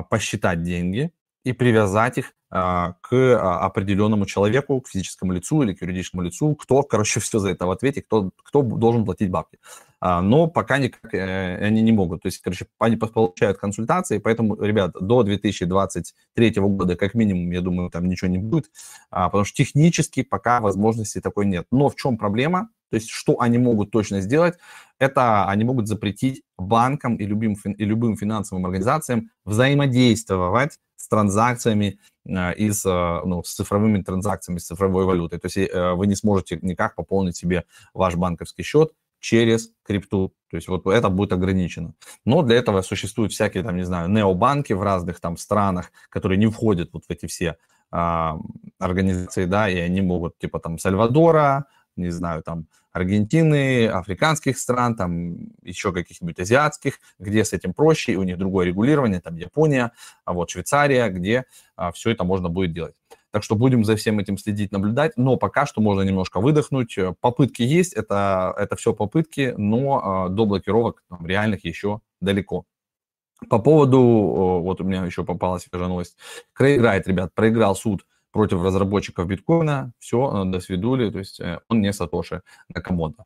посчитать 0.09 0.63
деньги 0.63 1.11
и 1.45 1.53
привязать 1.53 2.17
их 2.17 2.33
к 2.49 3.13
а, 3.13 3.67
определенному 3.67 4.25
человеку, 4.25 4.81
к 4.81 4.89
физическому 4.89 5.33
лицу 5.33 5.63
или 5.63 5.75
к 5.75 5.83
юридическому 5.83 6.23
лицу, 6.23 6.55
кто, 6.55 6.83
короче, 6.83 7.21
все 7.21 7.39
за 7.39 7.51
это 7.51 7.67
в 7.67 7.71
ответе, 7.71 8.03
кто, 8.03 8.31
кто 8.45 8.63
должен 8.63 9.05
платить 9.05 9.31
бабки. 9.31 9.59
А, 10.01 10.21
но 10.23 10.47
пока 10.47 10.79
никак 10.79 11.13
э, 11.13 11.57
они 11.67 11.83
не 11.83 11.93
могут. 11.93 12.23
То 12.23 12.27
есть, 12.29 12.41
короче, 12.41 12.67
они 12.79 12.97
получают 12.97 13.59
консультации, 13.59 14.19
поэтому, 14.19 14.61
ребят, 14.61 14.93
до 15.01 15.23
2023 15.23 16.51
года, 16.57 16.97
как 16.97 17.15
минимум, 17.15 17.51
я 17.51 17.61
думаю, 17.63 17.91
там 17.91 18.09
ничего 18.09 18.31
не 18.31 18.39
будет, 18.39 18.71
потому 19.11 19.45
что 19.45 19.57
технически 19.57 20.23
пока 20.23 20.61
возможности 20.61 21.21
такой 21.21 21.47
нет. 21.47 21.67
Но 21.73 21.89
в 21.89 21.97
чем 21.97 22.17
проблема? 22.17 22.69
То 22.91 22.97
есть, 22.97 23.11
что 23.11 23.41
они 23.41 23.59
могут 23.59 23.91
точно 23.91 24.21
сделать? 24.21 24.55
Это 24.99 25.49
они 25.49 25.65
могут 25.65 25.89
запретить 25.89 26.43
банкам 26.57 27.17
и 27.17 27.27
любым, 27.27 27.55
и 27.55 27.85
любым 27.85 28.17
финансовым 28.17 28.65
организациям 28.67 29.31
взаимодействовать 29.45 30.79
с 31.07 31.09
транзакциями 31.09 31.99
Э, 32.29 32.55
и 32.55 32.71
с, 32.71 32.85
э, 32.85 33.21
ну, 33.25 33.43
с 33.43 33.55
цифровыми 33.55 34.03
транзакциями, 34.03 34.59
с 34.59 34.67
цифровой 34.67 35.05
валютой. 35.05 35.39
То 35.39 35.47
есть 35.47 35.57
э, 35.57 35.93
вы 35.93 36.07
не 36.07 36.17
сможете 36.17 36.59
никак 36.63 36.95
пополнить 36.95 37.37
себе 37.37 37.65
ваш 37.95 38.17
банковский 38.17 38.63
счет 38.63 38.93
через 39.21 39.71
крипту. 39.85 40.33
То 40.51 40.57
есть 40.57 40.69
вот 40.69 40.87
это 40.87 41.09
будет 41.09 41.33
ограничено. 41.33 41.95
Но 42.25 42.43
для 42.43 42.57
этого 42.57 42.83
существуют 42.83 43.33
всякие, 43.33 43.63
там, 43.63 43.77
не 43.77 43.85
знаю, 43.85 44.09
необанки 44.09 44.73
в 44.73 44.83
разных 44.83 45.21
там 45.21 45.37
странах, 45.37 45.91
которые 46.11 46.39
не 46.39 46.47
входят 46.47 46.91
вот 46.93 47.05
в 47.05 47.11
эти 47.11 47.27
все 47.27 47.57
а, 47.91 48.39
организации, 48.79 49.47
да, 49.47 49.69
и 49.69 49.79
они 49.79 50.01
могут, 50.01 50.39
типа, 50.39 50.61
там, 50.61 50.79
Сальвадора, 50.79 51.67
не 51.97 52.11
знаю, 52.11 52.43
там, 52.43 52.67
Аргентины, 52.97 53.89
африканских 53.89 54.59
стран, 54.59 54.97
там 54.97 55.37
еще 55.63 55.93
каких-нибудь 55.93 56.39
азиатских, 56.41 56.99
где 57.19 57.45
с 57.45 57.53
этим 57.53 57.75
проще, 57.75 58.13
и 58.13 58.17
у 58.17 58.23
них 58.23 58.39
другое 58.39 58.65
регулирование, 58.65 59.21
там 59.21 59.37
Япония, 59.37 59.93
а 60.25 60.33
вот 60.33 60.49
Швейцария, 60.49 61.09
где 61.09 61.45
а, 61.77 61.93
все 61.93 62.11
это 62.11 62.25
можно 62.25 62.49
будет 62.49 62.73
делать. 62.73 62.95
Так 63.33 63.43
что 63.43 63.55
будем 63.55 63.85
за 63.85 63.97
всем 63.97 64.19
этим 64.19 64.39
следить, 64.39 64.73
наблюдать, 64.73 65.13
но 65.19 65.37
пока 65.37 65.67
что 65.67 65.83
можно 65.83 66.01
немножко 66.01 66.41
выдохнуть. 66.41 66.97
Попытки 67.21 67.61
есть, 67.61 67.93
это, 67.93 68.55
это 68.57 68.77
все 68.77 68.95
попытки, 68.95 69.53
но 69.59 70.01
а, 70.03 70.29
до 70.31 70.47
блокировок 70.47 71.03
там, 71.11 71.27
реальных 71.27 71.67
еще 71.67 72.01
далеко. 72.23 72.65
По 73.51 73.59
поводу, 73.59 74.01
вот 74.01 74.81
у 74.81 74.85
меня 74.85 75.05
еще 75.05 75.23
попалась 75.23 75.65
свежая 75.65 75.89
новость. 75.89 76.17
Проиграет, 76.55 77.07
ребят, 77.07 77.35
проиграл 77.35 77.77
суд 77.77 78.07
против 78.37 78.63
разработчиков 78.63 79.27
биткоина, 79.27 79.93
все, 79.99 80.19
э, 80.19 80.51
до 80.51 80.61
свидули, 80.61 81.11
то 81.11 81.19
есть 81.19 81.41
э, 81.41 81.59
он 81.69 81.81
не 81.81 81.93
Сатоши 81.93 82.43
Накамото. 82.69 83.25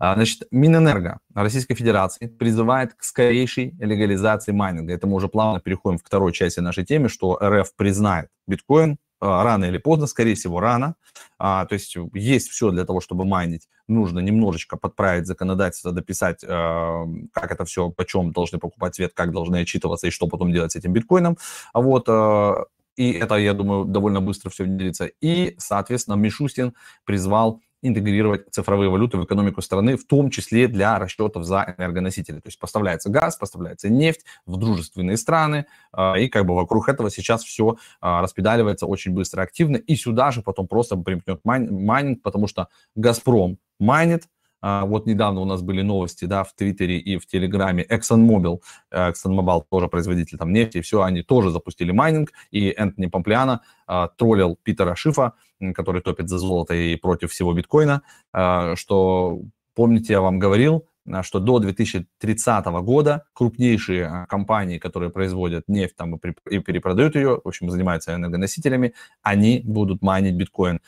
А, 0.00 0.14
значит, 0.14 0.42
Минэнерго 0.50 1.18
Российской 1.34 1.74
Федерации 1.74 2.26
призывает 2.26 2.94
к 2.94 3.02
скорейшей 3.04 3.74
легализации 3.78 4.52
майнинга. 4.52 4.92
Это 4.92 5.06
мы 5.06 5.14
уже 5.14 5.28
плавно 5.28 5.60
переходим 5.60 5.98
к 5.98 6.06
второй 6.06 6.32
части 6.32 6.60
нашей 6.60 6.84
темы, 6.84 7.08
что 7.08 7.38
РФ 7.40 7.74
признает 7.76 8.28
биткоин 8.46 8.98
а, 9.20 9.42
рано 9.44 9.64
или 9.64 9.78
поздно, 9.78 10.06
скорее 10.06 10.34
всего, 10.34 10.60
рано. 10.60 10.94
А, 11.38 11.64
то 11.66 11.74
есть 11.74 11.96
есть 12.14 12.48
все 12.48 12.70
для 12.70 12.84
того, 12.84 13.00
чтобы 13.00 13.24
майнить. 13.24 13.68
Нужно 13.88 14.20
немножечко 14.20 14.76
подправить 14.76 15.26
законодательство, 15.26 15.92
дописать, 15.92 16.44
а, 16.44 17.06
как 17.32 17.52
это 17.52 17.64
все, 17.64 17.90
почем 17.90 18.32
должны 18.32 18.58
покупать 18.58 18.94
свет, 18.94 19.12
как 19.14 19.32
должны 19.32 19.56
отчитываться 19.56 20.06
и 20.06 20.10
что 20.10 20.26
потом 20.28 20.52
делать 20.52 20.72
с 20.72 20.76
этим 20.76 20.92
биткоином. 20.92 21.36
А 21.72 21.80
вот 21.80 22.08
а, 22.08 22.64
и 22.98 23.12
это, 23.12 23.36
я 23.36 23.54
думаю, 23.54 23.84
довольно 23.84 24.20
быстро 24.20 24.50
все 24.50 24.64
внедрится. 24.64 25.06
И, 25.20 25.54
соответственно, 25.58 26.16
Мишустин 26.16 26.74
призвал 27.04 27.60
интегрировать 27.80 28.46
цифровые 28.50 28.90
валюты 28.90 29.18
в 29.18 29.24
экономику 29.24 29.62
страны, 29.62 29.96
в 29.96 30.04
том 30.04 30.30
числе 30.30 30.66
для 30.66 30.98
расчетов 30.98 31.44
за 31.44 31.76
энергоносители. 31.78 32.40
То 32.40 32.48
есть 32.48 32.58
поставляется 32.58 33.08
газ, 33.08 33.36
поставляется 33.36 33.88
нефть 33.88 34.24
в 34.46 34.56
дружественные 34.56 35.16
страны, 35.16 35.66
а, 35.92 36.14
и 36.14 36.26
как 36.26 36.44
бы 36.44 36.56
вокруг 36.56 36.88
этого 36.88 37.08
сейчас 37.08 37.44
все 37.44 37.76
а, 38.00 38.20
распедаливается 38.20 38.86
очень 38.86 39.12
быстро, 39.12 39.42
активно, 39.42 39.76
и 39.76 39.94
сюда 39.94 40.32
же 40.32 40.42
потом 40.42 40.66
просто 40.66 40.96
примкнет 40.96 41.40
майнинг, 41.44 42.20
потому 42.22 42.48
что 42.48 42.66
«Газпром» 42.96 43.58
майнит, 43.78 44.24
вот 44.62 45.06
недавно 45.06 45.40
у 45.40 45.44
нас 45.44 45.62
были 45.62 45.82
новости, 45.82 46.24
да, 46.24 46.44
в 46.44 46.52
Твиттере 46.54 46.98
и 46.98 47.16
в 47.18 47.26
Телеграме. 47.26 47.84
ExxonMobil, 47.88 48.60
э, 48.90 49.10
ExxonMobil 49.10 49.64
тоже 49.70 49.88
производитель 49.88 50.38
там 50.38 50.52
нефти, 50.52 50.80
все, 50.80 51.02
они 51.02 51.22
тоже 51.22 51.50
запустили 51.50 51.92
майнинг, 51.92 52.32
и 52.50 52.74
Энтони 52.76 53.06
Помпляна 53.06 53.62
а, 53.86 54.08
троллил 54.08 54.58
Питера 54.62 54.94
Шифа, 54.94 55.34
который 55.74 56.02
топит 56.02 56.28
за 56.28 56.38
золото 56.38 56.74
и 56.74 56.96
против 56.96 57.30
всего 57.30 57.52
биткоина, 57.52 58.02
а, 58.32 58.76
что, 58.76 59.40
помните, 59.74 60.14
я 60.14 60.20
вам 60.20 60.38
говорил, 60.38 60.86
что 61.22 61.38
до 61.38 61.58
2030 61.58 62.66
года 62.82 63.24
крупнейшие 63.32 64.26
компании, 64.28 64.78
которые 64.78 65.10
производят 65.10 65.64
нефть 65.66 65.96
там, 65.96 66.16
и 66.50 66.58
перепродают 66.58 67.16
ее, 67.16 67.40
в 67.42 67.48
общем, 67.48 67.70
занимаются 67.70 68.14
энергоносителями, 68.14 68.92
они 69.22 69.62
будут 69.64 70.02
майнить 70.02 70.34
биткоин 70.34 70.80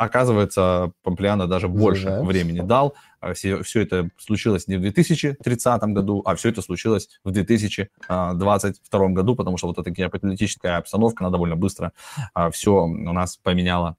оказывается, 0.00 0.92
Помпляна 1.02 1.46
даже 1.46 1.68
больше 1.68 2.06
да. 2.06 2.22
времени 2.22 2.60
дал. 2.60 2.94
Все, 3.34 3.62
все 3.62 3.82
это 3.82 4.08
случилось 4.16 4.66
не 4.66 4.76
в 4.76 4.80
2030 4.80 5.82
году, 5.82 6.22
а 6.24 6.34
все 6.36 6.48
это 6.48 6.62
случилось 6.62 7.20
в 7.22 7.30
2022 7.30 9.08
году, 9.08 9.36
потому 9.36 9.58
что 9.58 9.66
вот 9.66 9.78
эта 9.78 9.90
геополитическая 9.90 10.78
обстановка, 10.78 11.22
она 11.22 11.30
довольно 11.30 11.54
быстро 11.54 11.92
а, 12.32 12.50
все 12.50 12.84
у 12.84 13.12
нас 13.12 13.36
поменяла. 13.36 13.96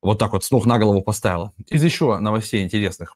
Вот 0.00 0.18
так 0.18 0.32
вот 0.32 0.44
с 0.44 0.50
ног 0.50 0.64
на 0.64 0.78
голову 0.78 1.02
поставила. 1.02 1.52
Из 1.66 1.84
еще 1.84 2.18
новостей 2.18 2.64
интересных. 2.64 3.14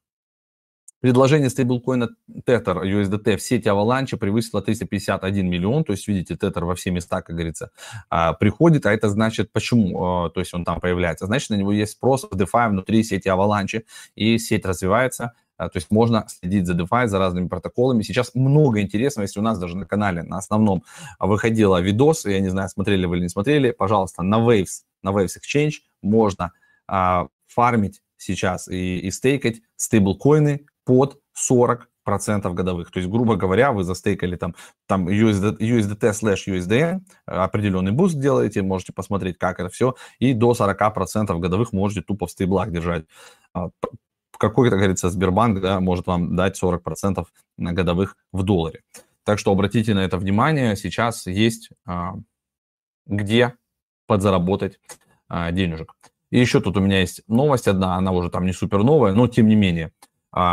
Предложение 1.03 1.51
стейблкоина 1.51 2.11
Tether 2.47 2.85
USDT 2.85 3.37
в 3.37 3.43
сети 3.43 3.67
Avalanche 3.67 4.17
превысило 4.17 4.63
351 4.63 5.51
миллион. 5.51 5.83
То 5.83 5.95
есть, 5.95 6.07
видите, 6.07 6.35
Tether 6.35 6.65
во 6.65 6.77
все 6.77 6.93
места, 6.93 7.23
как 7.23 7.35
говорится, 7.35 7.73
а, 8.09 8.35
приходит. 8.35 8.87
А 8.87 8.93
это 8.93 9.09
значит, 9.09 9.51
почему? 9.51 10.01
А, 10.01 10.31
то 10.31 10.39
есть 10.39 10.55
он 10.55 10.65
там 10.65 10.81
появляется. 10.81 11.27
Значит, 11.27 11.51
на 11.51 11.55
него 11.57 11.73
есть 11.73 11.95
спрос 11.95 12.23
в 12.31 12.37
DeFi 12.37 12.69
внутри 12.69 13.03
сети 13.03 13.27
Avalanche. 13.27 13.83
И 14.15 14.39
сеть 14.39 14.65
развивается. 14.65 15.33
А, 15.57 15.69
то 15.69 15.79
есть 15.79 15.91
можно 15.91 16.25
следить 16.29 16.69
за 16.69 16.75
DeFi, 16.75 17.09
за 17.09 17.19
разными 17.19 17.49
протоколами. 17.49 18.03
Сейчас 18.03 18.37
много 18.37 18.81
интересного, 18.81 19.25
если 19.25 19.41
у 19.41 19.43
нас 19.43 19.59
даже 19.59 19.77
на 19.77 19.87
канале, 19.87 20.23
на 20.23 20.39
основном, 20.39 20.85
выходила 21.19 21.81
видос, 21.81 22.27
я 22.27 22.39
не 22.39 22.49
знаю, 22.49 22.69
смотрели 22.69 23.07
вы 23.07 23.17
или 23.17 23.25
не 23.25 23.29
смотрели, 23.29 23.73
пожалуйста, 23.73 24.23
на 24.23 24.37
Waves, 24.37 24.85
на 25.03 25.11
Waves 25.11 25.33
Exchange 25.37 25.73
можно 26.01 26.53
фармить 27.49 28.03
сейчас 28.17 28.69
и, 28.69 28.99
и 28.99 29.11
стейкать 29.11 29.63
стейблкоины 29.77 30.67
под 30.85 31.21
40 31.33 31.89
процентов 32.05 32.55
годовых. 32.55 32.91
То 32.91 32.99
есть, 32.99 33.11
грубо 33.11 33.37
говоря, 33.37 33.73
вы 33.73 33.85
застейкали 33.85 34.37
там, 34.37 34.55
там 34.87 35.09
USD, 35.09 35.59
USDT 35.59 36.13
slash 36.13 36.49
USDN, 36.49 37.01
определенный 37.27 37.93
буст 37.93 38.19
делаете, 38.19 38.63
можете 38.63 38.93
посмотреть, 38.93 39.39
как 39.39 39.61
это 39.61 39.69
все, 39.69 39.95
и 40.19 40.35
до 40.35 40.55
40 40.55 40.95
процентов 40.95 41.41
годовых 41.41 41.73
можете 41.73 42.03
тупо 42.03 42.27
в 42.27 42.31
стейблах 42.31 42.71
держать. 42.71 43.05
А, 43.55 43.71
какой-то, 44.37 44.77
говорится, 44.77 45.09
Сбербанк 45.11 45.61
да, 45.61 45.79
может 45.79 46.07
вам 46.07 46.35
дать 46.35 46.57
40 46.57 46.83
процентов 46.83 47.33
годовых 47.57 48.17
в 48.33 48.43
долларе. 48.43 48.83
Так 49.25 49.39
что 49.39 49.53
обратите 49.53 49.95
на 49.95 50.01
это 50.01 50.19
внимание, 50.19 50.75
сейчас 50.77 51.27
есть 51.27 51.71
а, 51.87 52.15
где 53.07 53.55
подзаработать 54.07 54.81
а, 55.29 55.53
денежек. 55.53 55.95
И 56.31 56.41
еще 56.41 56.61
тут 56.61 56.77
у 56.77 56.81
меня 56.81 57.01
есть 57.01 57.23
новость 57.29 57.69
одна, 57.69 57.95
она 57.95 58.11
уже 58.11 58.31
там 58.31 58.45
не 58.47 58.53
супер 58.53 58.83
новая, 58.83 59.13
но 59.13 59.29
тем 59.29 59.47
не 59.47 59.55
менее– 59.55 59.93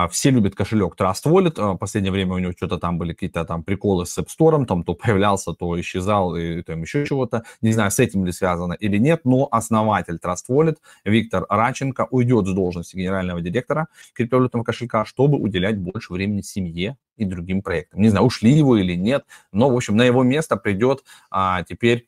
все 0.09 0.29
любят 0.31 0.55
кошелек 0.55 0.95
Trust 0.99 1.25
Wallet. 1.25 1.53
А, 1.57 1.73
в 1.73 1.77
последнее 1.77 2.11
время 2.11 2.33
у 2.33 2.37
него 2.37 2.51
что-то 2.51 2.77
там 2.77 2.97
были 2.97 3.13
какие-то 3.13 3.45
там 3.45 3.63
приколы 3.63 4.05
с 4.05 4.17
App 4.17 4.27
Store, 4.27 4.65
там 4.65 4.83
то 4.83 4.93
появлялся, 4.93 5.53
то 5.53 5.79
исчезал, 5.79 6.35
и 6.35 6.61
там 6.63 6.81
еще 6.81 7.05
чего-то. 7.05 7.43
Не 7.61 7.71
знаю, 7.71 7.91
с 7.91 7.99
этим 7.99 8.25
ли 8.25 8.31
связано 8.31 8.73
или 8.73 8.97
нет, 8.97 9.21
но 9.23 9.47
основатель 9.51 10.19
Trust 10.21 10.49
Wallet 10.49 10.77
Виктор 11.05 11.45
Раченко 11.49 12.07
уйдет 12.11 12.47
с 12.47 12.53
должности 12.53 12.97
генерального 12.97 13.41
директора 13.41 13.87
криптовалютного 14.13 14.63
кошелька, 14.63 15.05
чтобы 15.05 15.37
уделять 15.37 15.77
больше 15.77 16.13
времени 16.13 16.41
семье 16.41 16.97
и 17.15 17.25
другим 17.25 17.61
проектам. 17.61 18.01
Не 18.01 18.09
знаю, 18.09 18.25
ушли 18.25 18.51
его 18.51 18.77
или 18.77 18.95
нет, 18.95 19.25
но, 19.51 19.69
в 19.69 19.75
общем, 19.75 19.95
на 19.95 20.03
его 20.03 20.23
место 20.23 20.57
придет 20.57 21.03
а, 21.31 21.63
теперь 21.63 22.07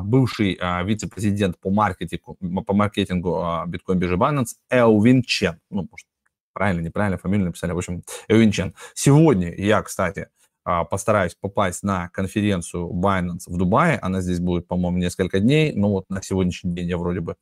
бывший 0.00 0.56
а, 0.60 0.82
вице-президент 0.84 1.58
по 1.58 1.70
маркетингу, 1.70 2.36
по 2.64 2.72
маркетингу 2.74 3.42
а, 3.42 3.66
биткоин-биржи 3.66 4.16
Binance 4.16 4.56
Элвин 4.70 5.22
Чен. 5.22 5.58
Ну, 5.70 5.88
может, 5.90 6.06
правильно, 6.52 6.80
неправильно, 6.80 7.18
фамилию 7.18 7.46
написали, 7.46 7.72
в 7.72 7.78
общем, 7.78 8.02
Эвинчен. 8.28 8.74
Сегодня 8.94 9.54
я, 9.56 9.82
кстати, 9.82 10.28
а, 10.64 10.84
постараюсь 10.84 11.34
попасть 11.34 11.82
на 11.82 12.08
конференцию 12.10 12.90
Binance 12.92 13.44
в 13.46 13.56
Дубае. 13.56 13.98
Она 13.98 14.20
здесь 14.20 14.40
будет, 14.40 14.68
по-моему, 14.68 14.98
несколько 14.98 15.40
дней. 15.40 15.72
Но 15.74 15.90
вот 15.90 16.04
на 16.08 16.22
сегодняшний 16.22 16.72
день 16.72 16.88
я 16.88 16.98
вроде 16.98 17.20
бы 17.20 17.36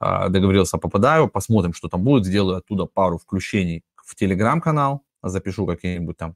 а, 0.00 0.28
договорился, 0.28 0.78
попадаю. 0.78 1.28
Посмотрим, 1.28 1.72
что 1.72 1.88
там 1.88 2.02
будет. 2.02 2.26
Сделаю 2.26 2.58
оттуда 2.58 2.86
пару 2.86 3.18
включений 3.18 3.82
в 4.04 4.14
телеграм-канал, 4.14 5.02
запишу 5.22 5.66
какие-нибудь 5.66 6.16
там 6.16 6.34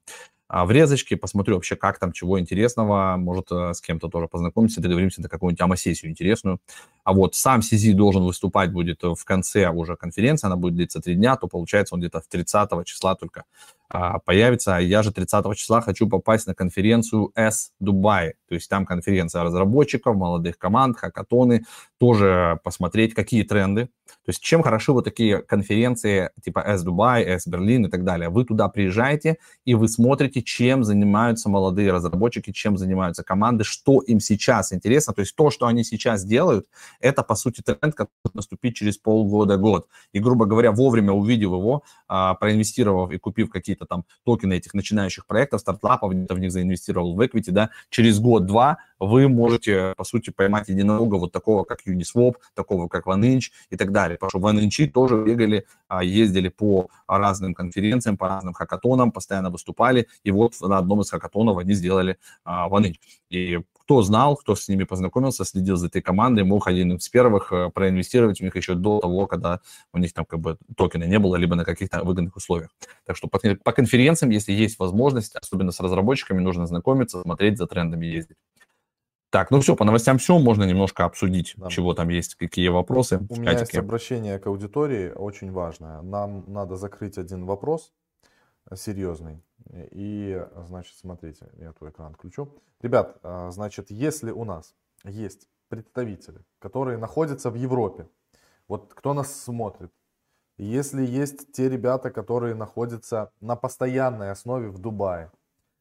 врезочки, 0.50 1.14
посмотрю 1.14 1.54
вообще, 1.54 1.76
как 1.76 1.98
там, 1.98 2.12
чего 2.12 2.40
интересного, 2.40 3.16
может, 3.16 3.52
э, 3.52 3.72
с 3.72 3.80
кем-то 3.80 4.08
тоже 4.08 4.26
познакомимся, 4.26 4.80
договоримся 4.80 5.22
на 5.22 5.28
какую-нибудь 5.28 5.60
АМА-сессию 5.60 6.10
интересную. 6.10 6.58
А 7.04 7.12
вот 7.12 7.36
сам 7.36 7.60
CZ 7.60 7.92
должен 7.92 8.24
выступать 8.24 8.72
будет 8.72 9.02
в 9.02 9.24
конце 9.24 9.68
уже 9.68 9.96
конференции, 9.96 10.46
она 10.46 10.56
будет 10.56 10.74
длиться 10.74 11.00
три 11.00 11.14
дня, 11.14 11.36
то 11.36 11.46
получается 11.46 11.94
он 11.94 12.00
где-то 12.00 12.20
в 12.20 12.26
30 12.26 12.84
числа 12.84 13.14
только 13.14 13.44
а, 13.88 14.18
появится. 14.18 14.78
Я 14.78 15.02
же 15.02 15.12
30 15.12 15.56
числа 15.56 15.80
хочу 15.80 16.08
попасть 16.08 16.46
на 16.46 16.54
конференцию 16.54 17.32
S 17.34 17.72
Dubai, 17.82 18.32
то 18.48 18.54
есть 18.54 18.68
там 18.68 18.86
конференция 18.86 19.42
разработчиков, 19.42 20.16
молодых 20.16 20.58
команд, 20.58 20.98
хакатоны, 20.98 21.64
тоже 21.98 22.60
посмотреть, 22.64 23.14
какие 23.14 23.42
тренды, 23.44 23.88
то 24.24 24.28
есть 24.28 24.40
чем 24.40 24.62
хороши 24.62 24.92
вот 24.92 25.04
такие 25.04 25.38
конференции 25.38 26.30
типа 26.42 26.60
S 26.60 26.84
Dubai, 26.84 27.22
S 27.24 27.46
Berlin 27.46 27.86
и 27.86 27.90
так 27.90 28.04
далее. 28.04 28.28
Вы 28.28 28.44
туда 28.44 28.68
приезжаете, 28.68 29.36
и 29.64 29.74
вы 29.74 29.88
смотрите, 29.88 30.42
чем 30.42 30.84
занимаются 30.84 31.48
молодые 31.48 31.92
разработчики, 31.92 32.52
чем 32.52 32.76
занимаются 32.76 33.22
команды, 33.22 33.64
что 33.64 34.00
им 34.00 34.20
сейчас 34.20 34.72
интересно. 34.72 35.12
То 35.12 35.20
есть 35.20 35.34
то, 35.34 35.50
что 35.50 35.66
они 35.66 35.84
сейчас 35.84 36.24
делают, 36.24 36.66
это, 37.00 37.22
по 37.22 37.34
сути, 37.34 37.62
тренд, 37.62 37.94
который 37.94 38.10
может 38.24 38.34
наступить 38.34 38.76
через 38.76 38.98
полгода-год. 38.98 39.88
И, 40.12 40.18
грубо 40.18 40.46
говоря, 40.46 40.72
вовремя 40.72 41.12
увидев 41.12 41.50
его, 41.50 41.82
а, 42.08 42.34
проинвестировав 42.34 43.12
и 43.12 43.18
купив 43.18 43.50
какие-то 43.50 43.86
там 43.86 44.04
токены 44.24 44.54
этих 44.54 44.74
начинающих 44.74 45.26
проектов, 45.26 45.60
стартапов, 45.60 46.12
в 46.12 46.38
них 46.38 46.52
заинвестировал 46.52 47.14
в 47.14 47.20
equity, 47.20 47.50
да, 47.50 47.70
через 47.90 48.18
год-два 48.18 48.78
вы 48.98 49.28
можете, 49.28 49.94
по 49.96 50.04
сути, 50.04 50.30
поймать 50.30 50.68
единорога 50.68 51.16
вот 51.16 51.32
такого, 51.32 51.64
как 51.64 51.80
Uniswap, 51.86 52.34
такого, 52.54 52.88
как 52.88 53.06
OneInch 53.06 53.44
и 53.70 53.76
так 53.76 53.92
далее. 53.92 53.99
Потому 54.16 54.30
что 54.30 54.38
OneInch 54.38 54.90
тоже 54.90 55.22
бегали, 55.22 55.66
а, 55.88 56.02
ездили 56.02 56.48
по 56.48 56.88
разным 57.06 57.54
конференциям, 57.54 58.16
по 58.16 58.28
разным 58.28 58.54
хакатонам, 58.54 59.12
постоянно 59.12 59.50
выступали, 59.50 60.06
и 60.24 60.30
вот 60.30 60.54
на 60.60 60.78
одном 60.78 61.00
из 61.00 61.10
хакатонов 61.10 61.58
они 61.58 61.74
сделали 61.74 62.18
а, 62.44 62.68
OneInch. 62.68 62.96
И 63.30 63.60
кто 63.90 64.02
знал, 64.02 64.36
кто 64.36 64.54
с 64.54 64.68
ними 64.68 64.84
познакомился, 64.84 65.44
следил 65.44 65.76
за 65.76 65.88
этой 65.88 66.00
командой, 66.00 66.44
мог 66.44 66.68
один 66.68 66.92
из 66.92 67.08
первых 67.08 67.52
э, 67.52 67.70
проинвестировать 67.70 68.38
в 68.38 68.44
них 68.44 68.54
еще 68.54 68.74
до 68.74 69.00
того, 69.00 69.26
когда 69.26 69.58
у 69.92 69.98
них 69.98 70.12
там 70.12 70.24
как 70.24 70.38
бы 70.38 70.58
токена 70.76 71.02
не 71.02 71.18
было, 71.18 71.34
либо 71.34 71.56
на 71.56 71.64
каких-то 71.64 72.04
выгодных 72.04 72.36
условиях. 72.36 72.70
Так 73.04 73.16
что 73.16 73.26
по 73.26 73.72
конференциям, 73.72 74.30
если 74.30 74.52
есть 74.52 74.78
возможность, 74.78 75.34
особенно 75.34 75.72
с 75.72 75.80
разработчиками, 75.80 76.38
нужно 76.38 76.68
знакомиться, 76.68 77.20
смотреть 77.22 77.58
за 77.58 77.66
трендами, 77.66 78.06
ездить. 78.06 78.36
Так, 79.30 79.52
ну 79.52 79.60
все, 79.60 79.76
по 79.76 79.84
новостям 79.84 80.18
все, 80.18 80.38
можно 80.40 80.64
немножко 80.64 81.04
обсудить, 81.04 81.54
да. 81.56 81.68
чего 81.68 81.94
там 81.94 82.08
есть, 82.08 82.34
какие 82.34 82.68
вопросы. 82.68 83.24
У 83.28 83.36
меня 83.36 83.52
есть 83.52 83.76
обращение 83.76 84.40
к 84.40 84.46
аудитории, 84.48 85.12
очень 85.12 85.52
важное. 85.52 86.02
Нам 86.02 86.44
надо 86.48 86.74
закрыть 86.74 87.16
один 87.16 87.46
вопрос 87.46 87.92
э, 88.68 88.74
серьезный. 88.74 89.40
И, 89.72 90.44
значит, 90.66 90.96
смотрите, 90.96 91.48
я 91.58 91.72
твой 91.72 91.90
экран 91.90 92.14
включу. 92.14 92.60
Ребят, 92.82 93.18
э, 93.22 93.50
значит, 93.52 93.92
если 93.92 94.32
у 94.32 94.44
нас 94.44 94.74
есть 95.04 95.46
представители, 95.68 96.40
которые 96.58 96.98
находятся 96.98 97.50
в 97.50 97.54
Европе, 97.54 98.08
вот 98.66 98.92
кто 98.92 99.14
нас 99.14 99.32
смотрит, 99.32 99.92
если 100.58 101.06
есть 101.06 101.52
те 101.52 101.68
ребята, 101.68 102.10
которые 102.10 102.56
находятся 102.56 103.30
на 103.40 103.54
постоянной 103.54 104.32
основе 104.32 104.70
в 104.70 104.78
Дубае, 104.78 105.30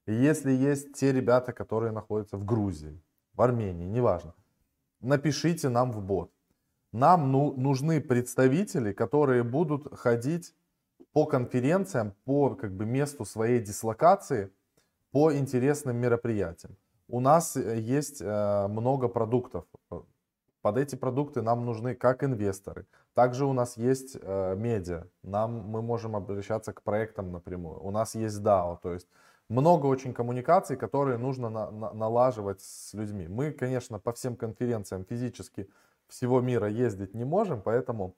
если 0.06 0.52
есть 0.52 0.94
те 0.94 1.12
ребята, 1.12 1.52
которые 1.52 1.92
находятся 1.92 2.38
в 2.38 2.46
Грузии, 2.46 3.02
в 3.40 3.42
Армении, 3.42 3.86
неважно. 3.86 4.34
Напишите 5.00 5.70
нам 5.70 5.94
в 5.94 6.02
бот. 6.02 6.30
Нам 6.92 7.32
ну, 7.32 7.54
нужны 7.54 8.02
представители, 8.02 8.92
которые 8.92 9.44
будут 9.44 9.98
ходить 9.98 10.54
по 11.14 11.26
конференциям, 11.26 12.14
по 12.26 12.56
как 12.56 12.72
бы, 12.74 12.86
месту 12.86 13.24
своей 13.26 13.62
дислокации, 13.62 14.52
по 15.12 15.32
интересным 15.32 15.96
мероприятиям. 15.96 16.76
У 17.08 17.22
нас 17.22 17.56
э, 17.56 17.80
есть 17.80 18.22
э, 18.22 18.68
много 18.68 19.08
продуктов. 19.08 19.64
Под 20.62 20.78
эти 20.78 20.98
продукты 20.98 21.42
нам 21.42 21.66
нужны 21.66 21.96
как 21.96 22.24
инвесторы. 22.24 22.86
Также 23.14 23.46
у 23.46 23.54
нас 23.54 23.78
есть 23.78 24.18
э, 24.22 24.56
медиа. 24.58 25.04
Нам, 25.24 25.52
мы 25.72 25.82
можем 25.82 26.16
обращаться 26.16 26.74
к 26.74 26.82
проектам 26.82 27.32
напрямую. 27.32 27.82
У 27.86 27.92
нас 27.92 28.16
есть 28.16 28.42
DAO. 28.42 28.78
То 28.84 28.94
есть 28.94 29.08
много 29.50 29.88
очень 29.88 30.14
коммуникаций, 30.14 30.78
которые 30.78 31.18
нужно 31.18 31.50
на, 31.50 31.72
на, 31.72 31.94
налаживать 31.94 32.62
с 32.62 32.94
людьми. 32.94 33.28
Мы, 33.28 33.52
конечно, 33.52 34.00
по 34.00 34.14
всем 34.14 34.36
конференциям 34.36 35.04
физически 35.04 35.70
всего 36.08 36.40
мира 36.40 36.70
ездить 36.70 37.14
не 37.14 37.26
можем, 37.26 37.62
поэтому 37.62 38.16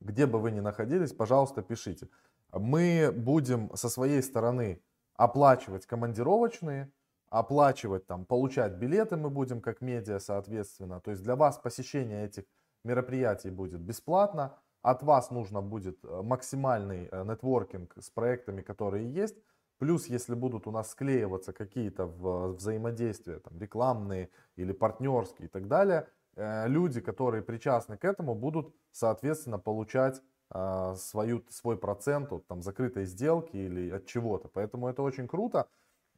где 0.00 0.26
бы 0.26 0.38
вы 0.38 0.50
ни 0.50 0.60
находились, 0.60 1.12
пожалуйста, 1.12 1.62
пишите. 1.62 2.08
Мы 2.52 3.12
будем 3.14 3.74
со 3.74 3.88
своей 3.88 4.22
стороны 4.22 4.82
оплачивать 5.14 5.86
командировочные, 5.86 6.92
оплачивать 7.30 8.06
там, 8.06 8.24
получать 8.24 8.74
билеты 8.74 9.16
мы 9.16 9.30
будем 9.30 9.60
как 9.60 9.80
медиа, 9.80 10.18
соответственно. 10.18 11.00
То 11.00 11.10
есть 11.10 11.22
для 11.22 11.34
вас 11.34 11.58
посещение 11.58 12.26
этих 12.26 12.44
мероприятий 12.84 13.50
будет 13.50 13.80
бесплатно. 13.80 14.54
От 14.82 15.02
вас 15.02 15.30
нужно 15.30 15.62
будет 15.62 16.04
э, 16.04 16.22
максимальный 16.22 17.08
э, 17.10 17.24
нетворкинг 17.24 17.94
с 17.98 18.08
проектами, 18.10 18.62
которые 18.62 19.10
есть. 19.12 19.36
Плюс, 19.78 20.06
если 20.06 20.34
будут 20.34 20.66
у 20.66 20.70
нас 20.70 20.90
склеиваться 20.90 21.52
какие-то 21.52 22.06
взаимодействия, 22.06 23.40
там, 23.40 23.58
рекламные 23.58 24.30
или 24.56 24.72
партнерские 24.72 25.48
и 25.48 25.50
так 25.50 25.68
далее, 25.68 26.08
э, 26.36 26.66
люди, 26.66 27.00
которые 27.00 27.42
причастны 27.42 27.98
к 27.98 28.04
этому, 28.04 28.34
будут, 28.34 28.74
соответственно, 28.92 29.58
получать 29.58 30.22
э, 30.50 30.94
свою, 30.96 31.44
свой 31.50 31.76
процент 31.76 32.32
от 32.32 32.46
там, 32.46 32.62
закрытой 32.62 33.04
сделки 33.04 33.56
или 33.56 33.90
от 33.90 34.06
чего-то. 34.06 34.48
Поэтому 34.48 34.88
это 34.88 35.02
очень 35.02 35.28
круто. 35.28 35.68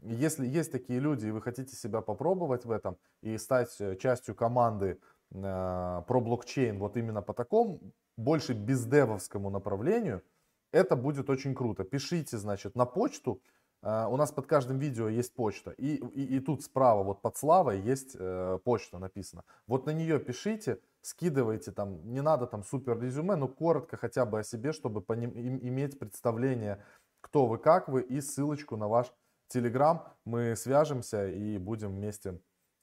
Если 0.03 0.47
есть 0.47 0.71
такие 0.71 1.01
люди, 1.01 1.27
и 1.27 1.33
вы 1.33 1.42
хотите 1.42 1.75
себя 1.75 2.01
попробовать 2.01 2.64
в 2.64 2.71
этом 2.71 2.97
и 3.23 3.37
стать 3.38 3.75
э, 3.81 3.97
частью 3.97 4.35
команды 4.35 5.01
про 5.31 6.05
блокчейн 6.09 6.79
вот 6.79 6.97
именно 6.97 7.21
по 7.21 7.35
такому, 7.35 7.81
больше 8.16 8.55
бездевовскому 8.55 9.51
направлению– 9.51 10.23
это 10.72 10.96
будет 10.96 11.31
очень 11.31 11.54
круто. 11.54 11.85
Пишите, 11.85 12.38
значит, 12.38 12.74
на 12.74 12.87
почту. 12.87 13.40
Uh, 13.81 14.09
у 14.09 14.16
нас 14.16 14.33
под 14.33 14.46
каждым 14.46 14.81
видео 14.81 15.09
есть 15.09 15.33
почта. 15.35 15.70
И, 15.70 15.94
и, 15.94 16.37
и 16.37 16.40
тут 16.40 16.64
справа, 16.64 17.04
вот 17.04 17.22
под 17.22 17.37
Славой, 17.37 17.81
есть 17.81 18.16
uh, 18.16 18.59
почта 18.59 18.98
написана. 18.98 19.44
Вот 19.68 19.87
на 19.87 19.90
нее 19.90 20.18
пишите, 20.18 20.81
скидывайте 21.00 21.70
там, 21.70 22.04
не 22.12 22.20
надо 22.20 22.48
там 22.48 22.64
супер 22.64 23.00
резюме, 23.00 23.37
но 23.37 23.46
коротко 23.46 23.96
хотя 23.96 24.26
бы 24.26 24.40
о 24.40 24.42
себе, 24.42 24.72
чтобы 24.72 25.04
им, 25.14 25.31
иметь 25.62 25.96
представление, 25.96 26.85
кто 27.20 27.46
вы, 27.46 27.59
как 27.59 27.88
вы, 27.88 28.02
и 28.02 28.20
ссылочку 28.20 28.76
на 28.76 28.88
ваш 28.88 29.12
телеграм. 29.46 30.12
Мы 30.24 30.57
свяжемся 30.57 31.28
и 31.28 31.57
будем 31.57 31.94
вместе 31.94 32.40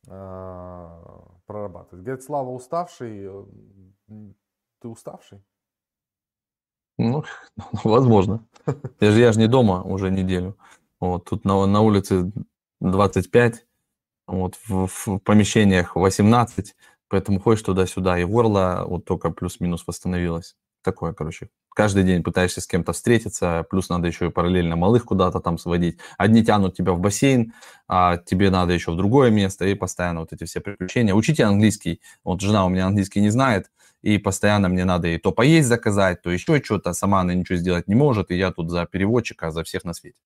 uh, 0.07 1.29
прорабатывать. 1.45 2.05
Говорит, 2.05 2.23
Слава 2.23 2.51
уставший. 2.51 3.29
Ты 4.79 4.87
уставший? 4.87 5.43
Ну, 6.97 7.23
возможно. 7.83 8.45
Я 8.99 9.11
же, 9.11 9.19
я 9.19 9.31
же 9.31 9.39
не 9.39 9.47
дома 9.47 9.81
уже 9.83 10.09
неделю. 10.11 10.57
Вот, 10.99 11.25
тут 11.25 11.45
на, 11.45 11.65
на 11.65 11.81
улице 11.81 12.31
25, 12.79 13.65
вот, 14.27 14.55
в, 14.67 14.87
в 14.87 15.19
помещениях 15.19 15.95
18, 15.95 16.75
поэтому 17.09 17.39
ходишь 17.39 17.61
туда-сюда, 17.63 18.19
и 18.19 18.23
горло 18.23 18.85
вот 18.87 19.05
только 19.05 19.29
плюс-минус 19.29 19.83
восстановилось. 19.87 20.55
Такое, 20.83 21.13
короче. 21.13 21.49
Каждый 21.75 22.03
день 22.03 22.23
пытаешься 22.23 22.61
с 22.61 22.67
кем-то 22.67 22.93
встретиться, 22.93 23.65
плюс 23.69 23.89
надо 23.89 24.07
еще 24.07 24.27
и 24.27 24.29
параллельно 24.29 24.77
малых 24.77 25.03
куда-то 25.05 25.41
там 25.41 25.57
сводить. 25.57 25.97
Одни 26.17 26.43
тянут 26.43 26.75
тебя 26.75 26.93
в 26.93 26.99
бассейн, 26.99 27.53
а 27.87 28.17
тебе 28.17 28.49
надо 28.49 28.73
еще 28.73 28.91
в 28.91 28.95
другое 28.95 29.29
место, 29.29 29.65
и 29.65 29.73
постоянно 29.73 30.21
вот 30.21 30.31
эти 30.31 30.45
все 30.45 30.61
приключения. 30.61 31.13
Учите 31.13 31.43
английский. 31.43 32.01
Вот 32.23 32.39
жена 32.39 32.65
у 32.65 32.69
меня 32.69 32.87
английский 32.87 33.19
не 33.19 33.29
знает, 33.29 33.71
и 34.05 34.19
постоянно 34.19 34.69
мне 34.69 34.85
надо 34.85 35.07
и 35.07 35.17
то 35.17 35.31
поесть 35.31 35.67
заказать, 35.67 36.21
то 36.21 36.29
еще 36.29 36.61
что-то, 36.63 36.93
сама 36.93 37.21
она 37.21 37.33
ничего 37.33 37.57
сделать 37.57 37.87
не 37.87 37.95
может, 37.95 38.29
и 38.29 38.35
я 38.35 38.51
тут 38.51 38.69
за 38.69 38.85
переводчика, 38.85 39.49
за 39.49 39.63
всех 39.63 39.83
на 39.83 39.93
свете. 39.93 40.19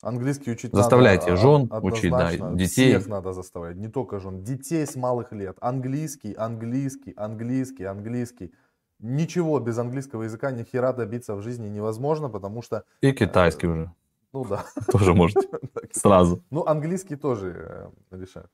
Английский 0.00 0.50
учить 0.52 0.72
Заставляйте 0.72 1.30
надо, 1.30 1.36
жен 1.36 1.68
учить, 1.82 2.10
да, 2.10 2.32
детей. 2.54 2.96
Всех 2.96 3.08
надо 3.08 3.34
заставлять, 3.34 3.76
не 3.76 3.88
только 3.88 4.18
жен, 4.18 4.42
детей 4.42 4.86
с 4.86 4.96
малых 4.96 5.32
лет. 5.32 5.58
Английский, 5.60 6.32
английский, 6.32 7.12
английский, 7.16 7.84
английский. 7.84 8.50
Ничего 8.98 9.60
без 9.60 9.78
английского 9.78 10.22
языка 10.22 10.50
ни 10.50 10.64
хера 10.64 10.94
добиться 10.94 11.34
в 11.34 11.42
жизни 11.42 11.68
невозможно, 11.68 12.30
потому 12.30 12.62
что... 12.62 12.84
И 13.02 13.12
китайский 13.12 13.66
э, 13.66 13.70
уже. 13.70 13.92
Ну 14.32 14.44
да. 14.46 14.64
Тоже 14.90 15.12
можете. 15.12 15.48
Сразу. 15.92 16.42
Ну, 16.50 16.64
английский 16.64 17.16
тоже 17.16 17.92
э, 18.10 18.16
решает. 18.16 18.50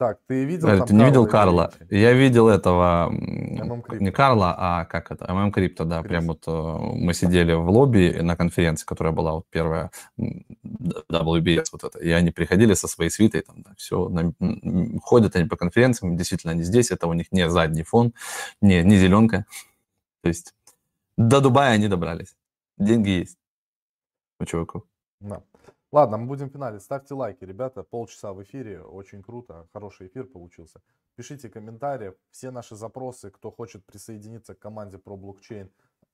Так, 0.00 0.18
ты 0.26 0.46
видел 0.46 0.66
там 0.66 0.86
Ты 0.86 0.94
не 0.94 1.04
видел 1.04 1.26
Карла? 1.26 1.74
Я 1.90 2.14
видел 2.14 2.48
этого, 2.48 3.12
не 3.12 4.10
Карла, 4.10 4.54
а 4.56 4.86
как 4.86 5.10
это, 5.10 5.26
MM 5.26 5.52
Crypto, 5.52 5.84
да, 5.84 6.02
прям 6.02 6.28
вот 6.28 6.42
э, 6.46 6.78
мы 6.94 7.12
сидели 7.12 7.52
в 7.52 7.68
лобби 7.68 8.18
на 8.22 8.34
конференции, 8.34 8.86
которая 8.86 9.12
была 9.12 9.34
вот 9.34 9.44
первая, 9.50 9.90
WBS 10.18 11.66
вот 11.72 11.84
это, 11.84 11.98
и 11.98 12.08
они 12.12 12.30
приходили 12.30 12.72
со 12.72 12.88
своей 12.88 13.10
свитой, 13.10 13.42
там, 13.42 13.60
да, 13.60 13.72
все, 13.76 14.08
на, 14.08 14.32
ходят 15.02 15.36
они 15.36 15.46
по 15.46 15.56
конференциям, 15.56 16.16
действительно 16.16 16.52
они 16.52 16.62
здесь, 16.62 16.90
это 16.90 17.06
у 17.06 17.12
них 17.12 17.30
не 17.30 17.50
задний 17.50 17.82
фон, 17.82 18.14
не, 18.62 18.82
не 18.82 18.96
зеленка, 18.96 19.44
то 20.22 20.28
есть 20.28 20.54
до 21.18 21.42
Дубая 21.42 21.72
они 21.72 21.88
добрались, 21.88 22.34
деньги 22.78 23.10
есть. 23.10 23.36
у 24.40 24.46
чуваков. 24.46 24.84
Да. 25.20 25.42
Ладно, 25.92 26.18
мы 26.18 26.26
будем 26.26 26.50
финале. 26.50 26.78
Ставьте 26.78 27.14
лайки, 27.14 27.44
ребята. 27.44 27.82
Полчаса 27.82 28.32
в 28.32 28.40
эфире. 28.44 28.80
Очень 28.80 29.24
круто. 29.24 29.66
Хороший 29.72 30.06
эфир 30.06 30.24
получился. 30.24 30.80
Пишите 31.16 31.48
комментарии. 31.48 32.14
Все 32.30 32.52
наши 32.52 32.76
запросы, 32.76 33.30
кто 33.30 33.50
хочет 33.50 33.84
присоединиться 33.84 34.54
к 34.54 34.60
команде 34.60 34.98
про 34.98 35.16
блокчейн, 35.16 35.68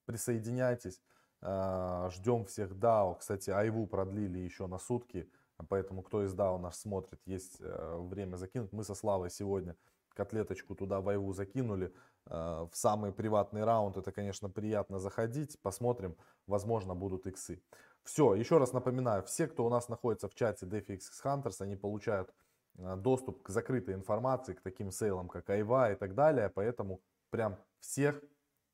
присоединяйтесь. 0.05 0.99
А, 1.41 2.09
ждем 2.09 2.45
всех 2.45 2.71
DAO. 2.71 3.19
Кстати, 3.19 3.51
Айву 3.51 3.85
продлили 3.85 4.39
еще 4.39 4.65
на 4.65 4.79
сутки. 4.79 5.29
Поэтому 5.69 6.01
кто 6.01 6.23
из 6.23 6.33
DAO 6.33 6.57
нас 6.57 6.79
смотрит, 6.79 7.21
есть 7.25 7.57
э, 7.59 7.97
время 7.99 8.35
закинуть. 8.35 8.73
Мы 8.73 8.83
со 8.83 8.95
Славой 8.95 9.29
сегодня 9.29 9.75
котлеточку 10.15 10.73
туда 10.73 11.01
в 11.01 11.09
Айву 11.09 11.33
закинули. 11.33 11.93
Э, 12.25 12.67
в 12.71 12.75
самый 12.75 13.11
приватный 13.11 13.63
раунд 13.63 13.95
это, 13.97 14.11
конечно, 14.11 14.49
приятно 14.49 14.97
заходить. 14.97 15.61
Посмотрим, 15.61 16.15
возможно, 16.47 16.95
будут 16.95 17.27
иксы. 17.27 17.61
Все, 18.07 18.35
еще 18.35 18.57
раз 18.57 18.71
напоминаю, 18.71 19.21
все, 19.23 19.47
кто 19.47 19.65
у 19.65 19.69
нас 19.69 19.89
находится 19.89 20.29
в 20.29 20.33
чате 20.33 20.65
DeFi 20.65 20.97
Hunters, 21.25 21.57
они 21.59 21.75
получают 21.75 22.33
э, 22.77 22.95
доступ 22.95 23.43
к 23.43 23.49
закрытой 23.49 23.95
информации, 23.95 24.53
к 24.53 24.61
таким 24.61 24.91
сейлам, 24.91 25.27
как 25.27 25.49
Айва 25.49 25.91
и 25.91 25.95
так 25.95 26.15
далее. 26.15 26.49
Поэтому 26.49 27.01
прям 27.31 27.57
всех 27.81 28.23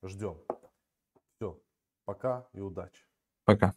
ждем. 0.03 0.37
Все, 1.35 1.59
пока 2.05 2.47
и 2.53 2.59
удачи. 2.59 3.07
Пока. 3.43 3.73